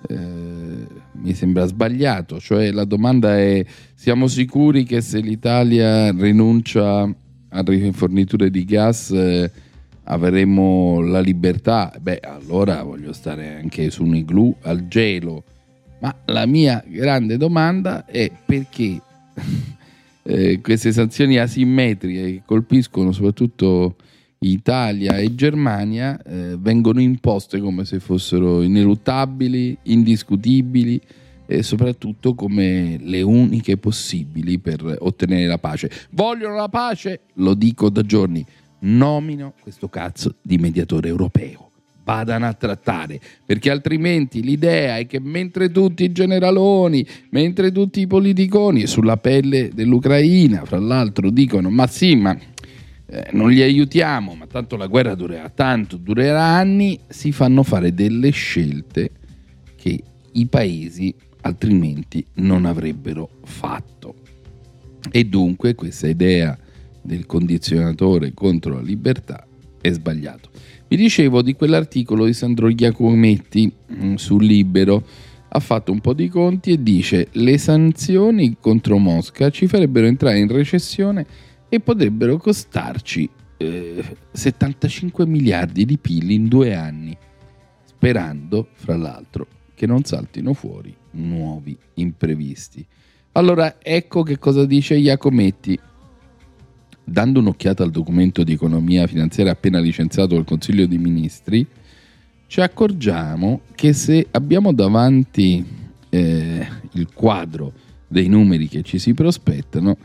Eh, 0.09 0.87
mi 1.13 1.35
sembra 1.35 1.67
sbagliato, 1.67 2.41
cioè 2.41 2.71
la 2.71 2.85
domanda 2.85 3.39
è 3.39 3.65
siamo 3.95 4.27
sicuri 4.27 4.85
che 4.85 5.01
se 5.01 5.21
l'Italia 5.21 6.11
rinuncia 6.13 7.03
a 7.03 7.63
riforniture 7.63 8.51
di 8.51 8.65
gas 8.65 9.11
eh, 9.11 9.51
avremo 10.05 11.01
la 11.01 11.21
libertà? 11.21 11.93
Beh, 12.01 12.21
allora 12.21 12.83
voglio 12.83 13.13
stare 13.13 13.57
anche 13.57 13.91
su 13.91 14.03
un 14.03 14.17
igloo 14.17 14.57
al 14.63 14.89
gelo. 14.89 15.45
Ma 16.01 16.15
la 16.27 16.45
mia 16.45 16.85
grande 16.87 17.39
domanda 17.39 18.05
è 18.05 18.31
perché 18.45 19.01
eh, 20.25 20.61
queste 20.61 20.93
sanzioni 20.93 21.39
asimmetriche 21.39 22.23
che 22.23 22.43
colpiscono 22.45 23.13
soprattutto 23.13 23.97
Italia 24.39 25.19
e 25.19 25.35
Germania 25.35 26.21
eh, 26.23 26.57
vengono 26.59 27.01
imposte 27.01 27.61
come 27.61 27.85
se 27.85 28.01
fossero 28.01 28.63
ineluttabili, 28.63 29.77
indiscutibili 29.85 31.01
e 31.47 31.63
soprattutto 31.63 32.35
come 32.35 32.99
le 33.01 33.23
uniche 33.23 33.77
possibili 33.77 34.59
per 34.59 34.97
ottenere 35.01 35.47
la 35.47 35.59
pace. 35.59 35.91
Vogliono 36.11 36.57
la 36.57 36.69
pace? 36.69 37.21
Lo 37.35 37.55
dico 37.55 37.91
da 37.91 38.03
giorni. 38.03 38.45
Nomino 38.81 39.55
questo 39.61 39.89
cazzo 39.89 40.37
di 40.43 40.59
mediatore 40.59 41.09
europeo 41.09 41.74
vadano 42.05 42.47
a 42.47 42.53
trattare, 42.53 43.19
perché 43.45 43.71
altrimenti 43.71 44.43
l'idea 44.43 44.99
è 44.99 45.07
che 45.07 45.19
mentre 45.21 45.71
tutti 45.71 46.05
i 46.05 46.13
generaloni, 46.13 47.05
mentre 47.31 47.73
tutti 47.73 48.01
i 48.01 48.07
politiconi 48.07 48.87
sulla 48.87 49.17
pelle 49.17 49.71
dell'Ucraina, 49.75 50.65
fra 50.65 50.79
l'altro, 50.79 51.31
dicono 51.31 51.71
ma 51.71 51.87
sì, 51.87 52.15
ma 52.15 52.37
eh, 53.07 53.29
non 53.33 53.51
li 53.51 53.63
aiutiamo, 53.63 54.35
ma 54.35 54.47
tanto 54.47 54.77
la 54.77 54.87
guerra 54.87 55.15
durerà 55.15 55.49
tanto, 55.49 55.97
durerà 55.97 56.43
anni, 56.43 56.99
si 57.09 57.33
fanno 57.33 57.63
fare 57.63 57.95
delle 57.95 58.31
scelte 58.31 59.11
che 59.77 60.03
i 60.33 60.47
paesi 60.47 61.15
altrimenti 61.43 62.25
non 62.35 62.65
avrebbero 62.65 63.29
fatto. 63.45 64.15
E 65.11 65.25
dunque 65.25 65.75
questa 65.75 66.09
idea 66.09 66.57
del 67.03 67.27
condizionatore 67.27 68.33
contro 68.33 68.75
la 68.75 68.81
libertà 68.81 69.47
è 69.81 69.93
sbagliato. 69.93 70.49
Vi 70.95 71.03
dicevo 71.03 71.43
di 71.43 71.55
quell'articolo 71.55 72.25
di 72.25 72.33
Sandro 72.33 72.73
Giacometti 72.73 73.69
mh, 73.85 74.15
sul 74.15 74.45
Libero. 74.45 75.05
Ha 75.49 75.59
fatto 75.59 75.91
un 75.91 75.99
po' 76.01 76.13
di 76.13 76.29
conti 76.29 76.71
e 76.71 76.81
dice 76.85 77.31
le 77.33 77.59
sanzioni 77.59 78.59
contro 78.61 78.99
Mosca 78.99 79.51
ci 79.51 79.67
farebbero 79.67 80.07
entrare 80.07 80.39
in 80.39 80.47
recessione 80.47 81.27
e 81.69 81.81
potrebbero 81.81 82.37
costarci 82.37 83.29
eh, 83.57 84.05
75 84.31 85.27
miliardi 85.27 85.85
di 85.85 85.99
PIL 85.99 86.31
in 86.31 86.47
due 86.47 86.77
anni, 86.77 87.17
sperando, 87.83 88.69
fra 88.75 88.97
l'altro, 88.97 89.49
che 89.75 89.87
non 89.87 90.05
saltino 90.05 90.53
fuori 90.53 90.95
nuovi 91.15 91.77
imprevisti. 91.95 92.87
Allora, 93.33 93.79
ecco 93.83 94.23
che 94.23 94.39
cosa 94.39 94.65
dice 94.65 94.95
Iacometti. 94.95 95.77
Dando 97.05 97.41
un'occhiata 97.41 97.83
al 97.83 97.91
documento 97.91 98.43
di 98.43 98.53
economia 98.53 99.07
finanziaria 99.07 99.53
appena 99.53 99.79
licenziato 99.79 100.35
dal 100.35 100.45
Consiglio 100.45 100.87
dei 100.87 100.99
Ministri, 100.99 101.67
ci 102.47 102.61
accorgiamo 102.61 103.61
che 103.75 103.93
se 103.93 104.27
abbiamo 104.31 104.73
davanti 104.73 105.65
eh, 106.09 106.67
il 106.93 107.09
quadro 107.13 107.73
dei 108.09 108.29
numeri 108.29 108.69
che 108.69 108.83
ci 108.83 108.99
si 108.99 109.13
prospettano, 109.13 109.99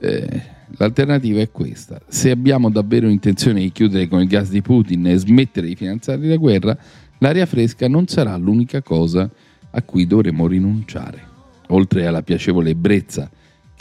eh, 0.00 0.42
l'alternativa 0.76 1.40
è 1.40 1.50
questa. 1.50 2.00
Se 2.08 2.30
abbiamo 2.30 2.70
davvero 2.70 3.08
intenzione 3.08 3.60
di 3.60 3.72
chiudere 3.72 4.08
con 4.08 4.20
il 4.20 4.26
gas 4.26 4.50
di 4.50 4.60
Putin 4.60 5.06
e 5.06 5.16
smettere 5.16 5.68
di 5.68 5.76
finanziare 5.76 6.26
la 6.26 6.36
guerra, 6.36 6.76
l'aria 7.18 7.46
fresca 7.46 7.88
non 7.88 8.08
sarà 8.08 8.36
l'unica 8.36 8.82
cosa 8.82 9.30
a 9.70 9.82
cui 9.82 10.06
dovremo 10.06 10.46
rinunciare. 10.46 11.30
Oltre 11.68 12.06
alla 12.06 12.22
piacevole 12.22 12.70
ebbrezza 12.70 13.30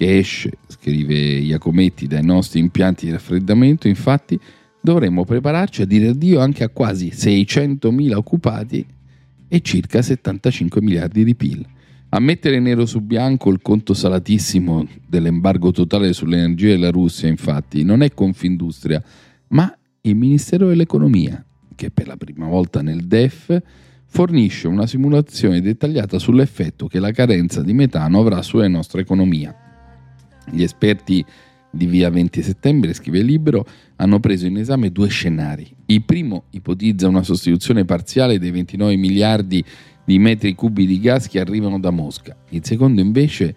che 0.01 0.17
esce, 0.17 0.53
scrive 0.65 1.13
Iacometti, 1.13 2.07
dai 2.07 2.23
nostri 2.23 2.59
impianti 2.59 3.05
di 3.05 3.11
raffreddamento, 3.11 3.87
infatti 3.87 4.39
dovremmo 4.81 5.25
prepararci 5.25 5.83
a 5.83 5.85
dire 5.85 6.07
addio 6.07 6.39
anche 6.39 6.63
a 6.63 6.69
quasi 6.69 7.09
600.000 7.09 8.15
occupati 8.15 8.83
e 9.47 9.61
circa 9.61 10.01
75 10.01 10.81
miliardi 10.81 11.23
di 11.23 11.35
PIL. 11.35 11.63
A 12.09 12.19
mettere 12.19 12.59
nero 12.59 12.87
su 12.87 13.01
bianco 13.01 13.51
il 13.51 13.61
conto 13.61 13.93
salatissimo 13.93 14.87
dell'embargo 15.07 15.69
totale 15.69 16.13
sull'energia 16.13 16.69
della 16.69 16.89
Russia, 16.89 17.29
infatti, 17.29 17.83
non 17.83 18.01
è 18.01 18.11
Confindustria, 18.11 19.03
ma 19.49 19.71
il 20.01 20.15
Ministero 20.15 20.69
dell'Economia, 20.69 21.45
che 21.75 21.91
per 21.91 22.07
la 22.07 22.17
prima 22.17 22.47
volta 22.47 22.81
nel 22.81 23.05
DEF 23.05 23.61
fornisce 24.07 24.67
una 24.67 24.87
simulazione 24.87 25.61
dettagliata 25.61 26.17
sull'effetto 26.17 26.87
che 26.87 26.97
la 26.97 27.11
carenza 27.11 27.61
di 27.61 27.73
metano 27.73 28.19
avrà 28.19 28.41
sulla 28.41 28.67
nostra 28.67 28.99
economia. 28.99 29.69
Gli 30.49 30.63
esperti 30.63 31.23
di 31.69 31.85
via 31.85 32.09
20 32.09 32.43
settembre, 32.43 32.93
scrive 32.93 33.19
il 33.19 33.25
libro, 33.25 33.65
hanno 33.95 34.19
preso 34.19 34.45
in 34.45 34.57
esame 34.57 34.91
due 34.91 35.07
scenari. 35.07 35.73
Il 35.85 36.03
primo 36.03 36.43
ipotizza 36.51 37.07
una 37.07 37.23
sostituzione 37.23 37.85
parziale 37.85 38.39
dei 38.39 38.51
29 38.51 38.95
miliardi 38.97 39.63
di 40.03 40.19
metri 40.19 40.53
cubi 40.53 40.85
di 40.85 40.99
gas 40.99 41.27
che 41.27 41.39
arrivano 41.39 41.79
da 41.79 41.91
Mosca. 41.91 42.35
Il 42.49 42.65
secondo 42.65 43.01
invece 43.01 43.55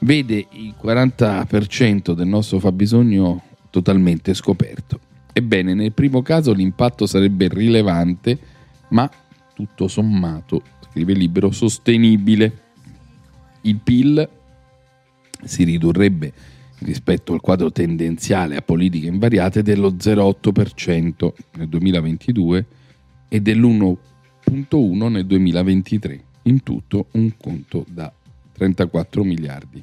vede 0.00 0.46
il 0.52 0.74
40% 0.80 2.12
del 2.12 2.26
nostro 2.26 2.58
fabbisogno 2.58 3.42
totalmente 3.70 4.34
scoperto. 4.34 5.00
Ebbene, 5.32 5.74
nel 5.74 5.92
primo 5.92 6.22
caso 6.22 6.52
l'impatto 6.52 7.06
sarebbe 7.06 7.48
rilevante, 7.48 8.38
ma 8.90 9.10
tutto 9.54 9.88
sommato, 9.88 10.62
scrive 10.90 11.12
il 11.12 11.18
libro, 11.18 11.50
sostenibile. 11.50 12.60
Il 13.62 13.78
PIL 13.78 14.28
si 15.44 15.64
ridurrebbe 15.64 16.32
rispetto 16.80 17.32
al 17.32 17.40
quadro 17.40 17.70
tendenziale 17.70 18.56
a 18.56 18.62
politiche 18.62 19.06
invariate 19.06 19.62
dello 19.62 19.92
0,8% 19.92 21.32
nel 21.56 21.68
2022 21.68 22.66
e 23.28 23.40
dell'1,1% 23.40 25.10
nel 25.10 25.26
2023, 25.26 26.24
in 26.42 26.62
tutto 26.62 27.06
un 27.12 27.36
conto 27.36 27.84
da 27.88 28.12
34 28.52 29.24
miliardi. 29.24 29.82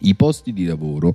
I 0.00 0.14
posti 0.14 0.52
di 0.52 0.64
lavoro 0.64 1.14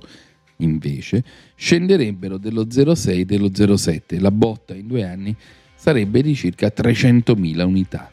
invece 0.56 1.24
scenderebbero 1.54 2.38
dello 2.38 2.64
0,6 2.64 3.10
e 3.10 3.24
dello 3.24 3.48
0,7, 3.48 4.20
la 4.20 4.30
botta 4.30 4.74
in 4.74 4.86
due 4.86 5.04
anni 5.04 5.34
sarebbe 5.74 6.22
di 6.22 6.34
circa 6.34 6.72
300.000 6.74 7.64
unità. 7.64 8.10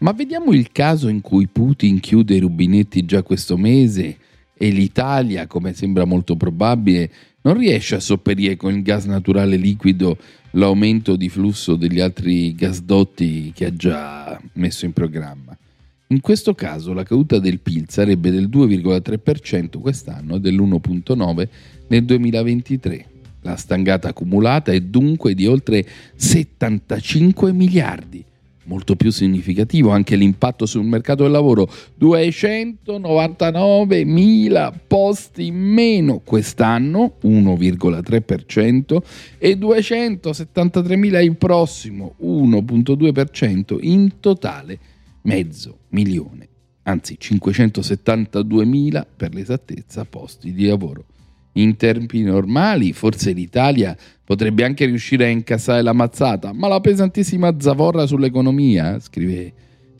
Ma 0.00 0.12
vediamo 0.12 0.52
il 0.52 0.72
caso 0.72 1.08
in 1.08 1.20
cui 1.20 1.46
Putin 1.46 2.00
chiude 2.00 2.34
i 2.34 2.40
rubinetti 2.40 3.04
già 3.04 3.22
questo 3.22 3.58
mese 3.58 4.16
e 4.54 4.70
l'Italia, 4.70 5.46
come 5.46 5.74
sembra 5.74 6.06
molto 6.06 6.36
probabile, 6.36 7.10
non 7.42 7.58
riesce 7.58 7.96
a 7.96 8.00
sopperire 8.00 8.56
con 8.56 8.74
il 8.74 8.82
gas 8.82 9.04
naturale 9.04 9.56
liquido 9.56 10.16
l'aumento 10.52 11.16
di 11.16 11.28
flusso 11.28 11.76
degli 11.76 12.00
altri 12.00 12.54
gasdotti 12.54 13.52
che 13.54 13.66
ha 13.66 13.74
già 13.74 14.40
messo 14.54 14.86
in 14.86 14.92
programma. 14.92 15.56
In 16.08 16.20
questo 16.20 16.54
caso 16.54 16.94
la 16.94 17.02
caduta 17.02 17.38
del 17.38 17.60
PIL 17.60 17.84
sarebbe 17.88 18.30
del 18.30 18.48
2,3% 18.48 19.78
quest'anno 19.80 20.36
e 20.36 20.40
dell'1,9% 20.40 21.48
nel 21.88 22.04
2023. 22.04 23.06
La 23.42 23.56
stangata 23.56 24.08
accumulata 24.08 24.72
è 24.72 24.80
dunque 24.80 25.34
di 25.34 25.46
oltre 25.46 25.86
75 26.14 27.52
miliardi. 27.52 28.24
Molto 28.70 28.94
più 28.94 29.10
significativo 29.10 29.90
anche 29.90 30.14
l'impatto 30.14 30.64
sul 30.64 30.84
mercato 30.84 31.24
del 31.24 31.32
lavoro, 31.32 31.68
299 31.96 34.04
mila 34.04 34.72
posti 34.86 35.46
in 35.46 35.56
meno 35.56 36.20
quest'anno, 36.20 37.14
1,3%, 37.20 39.02
e 39.38 39.56
273 39.56 40.94
mila 40.94 41.20
il 41.20 41.34
prossimo, 41.34 42.14
1,2%, 42.22 43.76
in 43.80 44.20
totale 44.20 44.78
mezzo 45.22 45.78
milione, 45.88 46.46
anzi 46.84 47.16
572 47.18 48.64
mila 48.64 49.04
per 49.04 49.34
l'esattezza 49.34 50.04
posti 50.04 50.52
di 50.52 50.66
lavoro. 50.66 51.06
In 51.54 51.76
tempi 51.76 52.22
normali, 52.22 52.92
forse 52.92 53.32
l'Italia 53.32 53.96
potrebbe 54.24 54.64
anche 54.64 54.86
riuscire 54.86 55.24
a 55.24 55.28
incassare 55.28 55.82
la 55.82 55.92
mazzata, 55.92 56.52
ma 56.52 56.68
la 56.68 56.80
pesantissima 56.80 57.56
zavorra 57.58 58.06
sull'economia, 58.06 59.00
scrive 59.00 59.52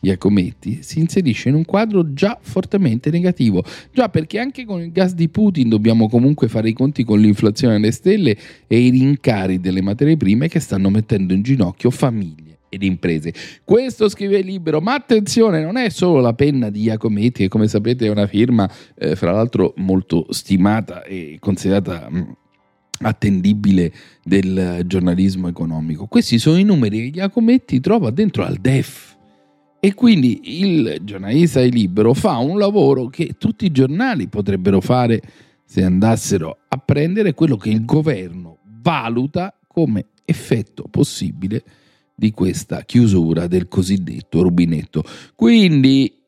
Iacometti, 0.03 0.79
si 0.81 0.99
inserisce 0.99 1.49
in 1.49 1.55
un 1.55 1.65
quadro 1.65 2.13
già 2.13 2.37
fortemente 2.41 3.11
negativo. 3.11 3.63
Già 3.91 4.09
perché 4.09 4.39
anche 4.39 4.65
con 4.65 4.81
il 4.81 4.91
gas 4.91 5.13
di 5.13 5.29
Putin 5.29 5.69
dobbiamo 5.69 6.09
comunque 6.09 6.47
fare 6.47 6.69
i 6.69 6.73
conti 6.73 7.03
con 7.03 7.19
l'inflazione 7.19 7.75
alle 7.75 7.91
stelle 7.91 8.35
e 8.65 8.79
i 8.79 8.89
rincari 8.89 9.59
delle 9.59 9.81
materie 9.81 10.17
prime 10.17 10.47
che 10.47 10.59
stanno 10.59 10.89
mettendo 10.89 11.33
in 11.33 11.43
ginocchio 11.43 11.91
famiglie 11.91 12.40
ed 12.73 12.83
imprese. 12.83 13.33
Questo 13.65 14.07
scrive 14.07 14.37
il 14.37 14.45
libro, 14.45 14.79
ma 14.79 14.93
attenzione, 14.93 15.61
non 15.61 15.75
è 15.75 15.89
solo 15.89 16.21
la 16.21 16.33
penna 16.33 16.69
di 16.69 16.83
Iacometti, 16.83 17.43
che 17.43 17.47
come 17.49 17.67
sapete 17.67 18.05
è 18.05 18.09
una 18.09 18.27
firma, 18.27 18.69
eh, 18.97 19.17
fra 19.17 19.33
l'altro 19.33 19.73
molto 19.75 20.27
stimata 20.29 21.03
e 21.03 21.35
considerata 21.41 22.09
mh, 22.09 22.35
attendibile 23.01 23.91
del 24.23 24.83
giornalismo 24.85 25.49
economico. 25.49 26.05
Questi 26.05 26.39
sono 26.39 26.57
i 26.57 26.63
numeri 26.63 27.11
che 27.11 27.17
Iacometti 27.17 27.81
trova 27.81 28.09
dentro 28.09 28.45
al 28.45 28.55
DEF. 28.55 29.17
E 29.81 29.93
quindi 29.93 30.61
il 30.61 30.99
giornalista 31.01 31.59
di 31.59 31.71
Libero 31.71 32.13
fa 32.13 32.37
un 32.37 32.57
lavoro 32.57 33.07
che 33.07 33.35
tutti 33.37 33.65
i 33.65 33.71
giornali 33.71 34.27
potrebbero 34.29 34.79
fare 34.79 35.19
se 35.65 35.83
andassero 35.83 36.59
a 36.69 36.77
prendere 36.77 37.33
quello 37.33 37.57
che 37.57 37.69
il 37.69 37.83
governo 37.83 38.59
valuta 38.63 39.53
come 39.67 40.05
effetto 40.23 40.85
possibile 40.89 41.63
di 42.21 42.29
questa 42.33 42.83
chiusura 42.83 43.47
del 43.47 43.67
cosiddetto 43.67 44.43
rubinetto. 44.43 45.03
Quindi 45.33 46.21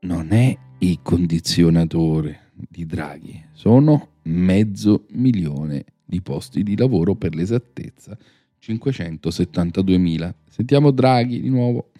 non 0.00 0.32
è 0.32 0.56
il 0.78 1.00
condizionatore 1.02 2.52
di 2.54 2.86
Draghi, 2.86 3.48
sono 3.52 4.12
mezzo 4.22 5.04
milione 5.10 5.84
di 6.06 6.22
posti 6.22 6.62
di 6.62 6.74
lavoro 6.74 7.16
per 7.16 7.34
l'esattezza, 7.34 8.16
572.000. 8.62 10.32
Sentiamo 10.48 10.90
Draghi 10.90 11.42
di 11.42 11.50
nuovo. 11.50 11.90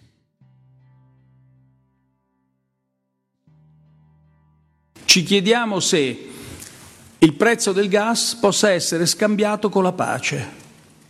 Ci 5.05 5.21
chiediamo 5.21 5.79
se 5.79 6.27
il 7.19 7.33
prezzo 7.35 7.71
del 7.71 7.87
gas 7.87 8.33
possa 8.33 8.71
essere 8.71 9.05
scambiato 9.05 9.69
con 9.69 9.83
la 9.83 9.93
pace. 9.93 10.59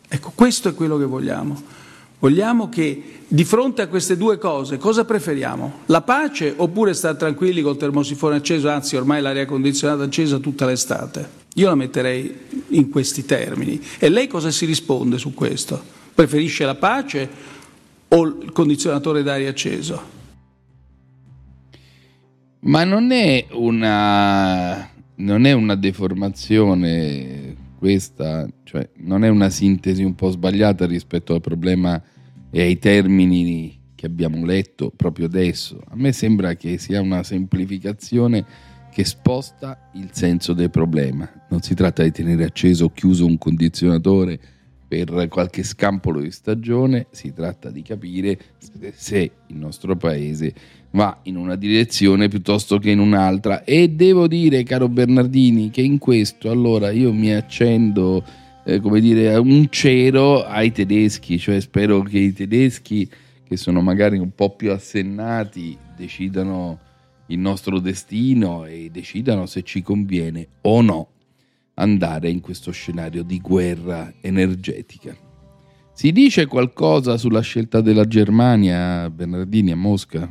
Ecco, 0.09 0.33
questo 0.35 0.67
è 0.67 0.73
quello 0.73 0.97
che 0.97 1.05
vogliamo. 1.05 1.79
Vogliamo 2.21 2.69
che 2.69 3.23
di 3.27 3.43
fronte 3.43 3.81
a 3.81 3.87
queste 3.87 4.15
due 4.15 4.37
cose 4.37 4.77
cosa 4.77 5.05
preferiamo? 5.05 5.79
La 5.87 6.03
pace 6.03 6.53
oppure 6.55 6.93
stare 6.93 7.17
tranquilli 7.17 7.63
col 7.63 7.77
termosifone 7.77 8.35
acceso, 8.35 8.69
anzi 8.69 8.95
ormai 8.95 9.23
l'aria 9.23 9.47
condizionata 9.47 10.03
accesa 10.03 10.37
tutta 10.37 10.67
l'estate? 10.67 11.27
Io 11.55 11.67
la 11.67 11.73
metterei 11.73 12.31
in 12.67 12.91
questi 12.91 13.25
termini. 13.25 13.81
E 13.97 14.09
lei 14.09 14.27
cosa 14.27 14.51
si 14.51 14.67
risponde 14.67 15.17
su 15.17 15.33
questo? 15.33 15.81
Preferisce 16.13 16.63
la 16.63 16.75
pace 16.75 17.27
o 18.09 18.23
il 18.23 18.51
condizionatore 18.51 19.23
d'aria 19.23 19.49
acceso? 19.49 20.01
Ma 22.59 22.83
non 22.83 23.11
è 23.11 23.47
una, 23.53 24.91
non 25.15 25.45
è 25.45 25.53
una 25.53 25.73
deformazione 25.73 27.50
questa, 27.81 28.47
cioè 28.61 28.87
non 28.97 29.23
è 29.23 29.27
una 29.27 29.49
sintesi 29.49 30.03
un 30.03 30.13
po' 30.13 30.29
sbagliata 30.29 30.85
rispetto 30.85 31.33
al 31.33 31.41
problema 31.41 31.99
e 32.51 32.61
ai 32.61 32.77
termini 32.77 33.75
che 33.95 34.05
abbiamo 34.05 34.45
letto 34.45 34.93
proprio 34.95 35.25
adesso. 35.25 35.81
A 35.87 35.95
me 35.95 36.11
sembra 36.11 36.53
che 36.53 36.77
sia 36.77 37.01
una 37.01 37.23
semplificazione 37.23 38.45
che 38.91 39.03
sposta 39.03 39.89
il 39.95 40.09
senso 40.11 40.53
del 40.53 40.69
problema. 40.69 41.27
Non 41.49 41.63
si 41.63 41.73
tratta 41.73 42.03
di 42.03 42.11
tenere 42.11 42.43
acceso 42.43 42.85
o 42.85 42.91
chiuso 42.91 43.25
un 43.25 43.39
condizionatore 43.39 44.39
per 44.91 45.29
qualche 45.29 45.63
scampolo 45.63 46.19
di 46.19 46.31
stagione, 46.31 47.07
si 47.11 47.31
tratta 47.31 47.69
di 47.69 47.81
capire 47.81 48.37
se 48.93 49.31
il 49.47 49.55
nostro 49.55 49.95
paese 49.95 50.53
va 50.91 51.17
in 51.23 51.37
una 51.37 51.55
direzione 51.55 52.27
piuttosto 52.27 52.77
che 52.77 52.89
in 52.89 52.99
un'altra. 52.99 53.63
E 53.63 53.87
devo 53.87 54.27
dire, 54.27 54.63
caro 54.63 54.89
Bernardini, 54.89 55.69
che 55.69 55.79
in 55.79 55.97
questo 55.97 56.51
allora 56.51 56.91
io 56.91 57.13
mi 57.13 57.33
accendo, 57.33 58.21
eh, 58.65 58.81
come 58.81 58.99
dire, 58.99 59.33
un 59.37 59.69
cero 59.69 60.43
ai 60.43 60.73
tedeschi, 60.73 61.39
cioè 61.39 61.61
spero 61.61 62.01
che 62.01 62.19
i 62.19 62.33
tedeschi, 62.33 63.09
che 63.47 63.55
sono 63.55 63.79
magari 63.79 64.17
un 64.17 64.35
po' 64.35 64.49
più 64.57 64.73
assennati, 64.73 65.77
decidano 65.95 66.79
il 67.27 67.39
nostro 67.39 67.79
destino 67.79 68.65
e 68.65 68.89
decidano 68.91 69.45
se 69.45 69.63
ci 69.63 69.81
conviene 69.81 70.47
o 70.63 70.81
no 70.81 71.07
andare 71.75 72.29
in 72.29 72.41
questo 72.41 72.71
scenario 72.71 73.23
di 73.23 73.39
guerra 73.39 74.13
energetica. 74.21 75.15
Si 75.93 76.11
dice 76.11 76.47
qualcosa 76.47 77.17
sulla 77.17 77.41
scelta 77.41 77.81
della 77.81 78.07
Germania, 78.07 79.09
Bernardini, 79.09 79.71
a 79.71 79.75
Mosca? 79.75 80.29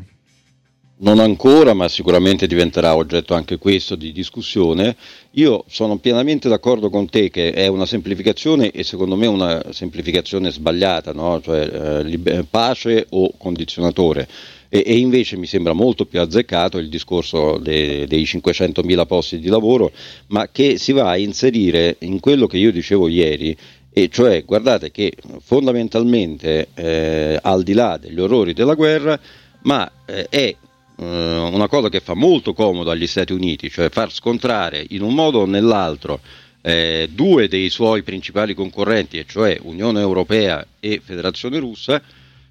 Non 1.03 1.19
ancora, 1.19 1.73
ma 1.73 1.89
sicuramente 1.89 2.47
diventerà 2.47 2.95
oggetto 2.95 3.35
anche 3.35 3.57
questo 3.57 3.95
di 3.95 4.13
discussione. 4.13 4.97
Io 5.33 5.65
sono 5.67 5.97
pienamente 5.97 6.49
d'accordo 6.49 6.91
con 6.91 7.09
te 7.09 7.31
che 7.31 7.53
è 7.53 7.69
una 7.69 7.87
semplificazione 7.87 8.71
e 8.71 8.85
secondo 8.85 9.17
me 9.17 9.27
una 9.27 9.73
semplificazione 9.73 10.51
sbagliata, 10.51 11.13
no? 11.13 11.41
cioè 11.41 12.05
eh, 12.05 12.45
pace 12.45 13.07
o 13.11 13.33
condizionatore. 13.39 14.29
E, 14.73 14.85
e, 14.87 14.97
invece 14.99 15.37
mi 15.37 15.47
sembra 15.47 15.73
molto 15.73 16.07
più 16.07 16.21
azzeccato 16.21 16.79
il 16.79 16.89
discorso 16.89 17.59
de- 17.59 18.07
dei 18.07 18.23
500.000 18.23 19.05
posti 19.05 19.41
di 19.41 19.49
lavoro, 19.49 19.91
ma 20.29 20.49
che 20.51 20.79
si 20.79 20.93
va 20.93 21.11
a 21.11 21.17
inserire 21.17 21.97
in 22.01 22.21
quello 22.21 22.47
che 22.47 22.57
io 22.57 22.71
dicevo 22.71 23.09
ieri, 23.09 23.57
e 23.93 24.09
cioè 24.09 24.45
guardate 24.45 24.93
che 24.93 25.13
fondamentalmente 25.43 26.69
eh, 26.75 27.39
al 27.43 27.65
di 27.65 27.73
là 27.73 27.99
degli 27.99 28.21
orrori 28.21 28.53
della 28.53 28.75
guerra, 28.75 29.19
ma 29.63 29.91
eh, 30.07 30.29
è 30.29 30.57
una 31.03 31.67
cosa 31.67 31.89
che 31.89 32.01
fa 32.01 32.15
molto 32.15 32.53
comodo 32.53 32.91
agli 32.91 33.07
Stati 33.07 33.33
Uniti, 33.33 33.71
cioè 33.71 33.89
far 33.89 34.13
scontrare 34.13 34.85
in 34.91 35.03
un 35.03 35.15
modo 35.15 35.41
o 35.41 35.47
nell'altro 35.47 36.21
eh, 36.61 37.09
due 37.11 37.49
dei 37.49 37.71
suoi 37.71 38.03
principali 38.03 38.55
concorrenti, 38.55 39.19
e 39.19 39.25
cioè 39.27 39.59
Unione 39.63 40.01
Europea 40.01 40.65
e 40.79 41.01
Federazione 41.03 41.59
Russa, 41.59 42.03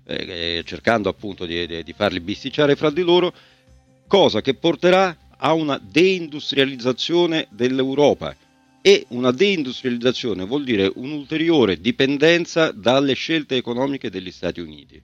eh, 0.10 0.64
cercando 0.66 1.10
appunto 1.10 1.46
di, 1.46 1.68
di, 1.68 1.84
di 1.84 1.94
farli 1.94 2.20
bisticciare 2.20 2.76
fra 2.76 2.90
di 2.90 3.02
loro, 3.02 3.34
cosa 4.08 4.42
che 4.42 4.56
porterà 4.56 5.16
a 5.38 5.54
una 5.54 5.80
deindustrializzazione 5.82 7.48
dell'Europa. 7.52 8.36
E 8.82 9.06
una 9.10 9.32
deindustrializzazione 9.32 10.46
vuol 10.46 10.64
dire 10.64 10.90
un'ulteriore 10.96 11.82
dipendenza 11.82 12.72
dalle 12.72 13.14
scelte 13.14 13.58
economiche 13.58 14.10
degli 14.10 14.32
Stati 14.32 14.62
Uniti. 14.62 15.02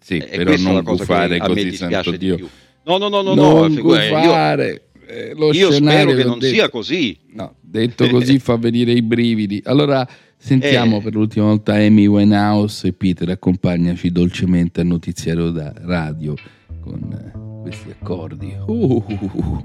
Sì, 0.00 0.16
e 0.16 0.36
però 0.38 0.56
non 0.56 0.82
gufare 0.82 1.38
così, 1.38 1.72
santo 1.72 2.12
Dio. 2.12 2.36
Più. 2.36 2.48
No, 2.84 2.96
no, 2.96 3.08
no, 3.08 3.20
no, 3.20 3.34
non 3.34 3.72
no 3.74 3.82
gufare. 3.82 4.88
Io, 5.10 5.34
lo 5.34 5.52
io 5.52 5.70
spero 5.72 6.14
che 6.14 6.24
non 6.24 6.38
detto. 6.38 6.54
sia 6.54 6.70
così. 6.70 7.18
No, 7.32 7.56
detto 7.60 8.08
così 8.08 8.38
fa 8.38 8.56
venire 8.56 8.92
i 8.92 9.02
brividi. 9.02 9.60
Allora 9.64 10.08
sentiamo 10.38 10.98
eh. 10.98 11.02
per 11.02 11.14
l'ultima 11.14 11.46
volta 11.46 11.74
Amy 11.74 12.06
Winehouse 12.06 12.88
e 12.88 12.92
Peter 12.92 13.28
accompagnaci 13.28 14.10
dolcemente 14.10 14.80
al 14.80 14.86
notiziario 14.86 15.50
da 15.50 15.72
radio 15.76 16.34
con 16.80 17.12
eh, 17.12 17.60
questi 17.62 17.90
accordi. 17.90 18.56
Uh, 18.66 19.04
uh, 19.06 19.30
uh. 19.32 19.62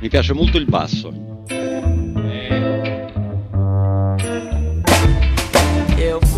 Mi 0.00 0.08
piace 0.08 0.32
molto 0.34 0.58
il 0.58 0.66
basso. 0.66 1.32
If 5.96 6.36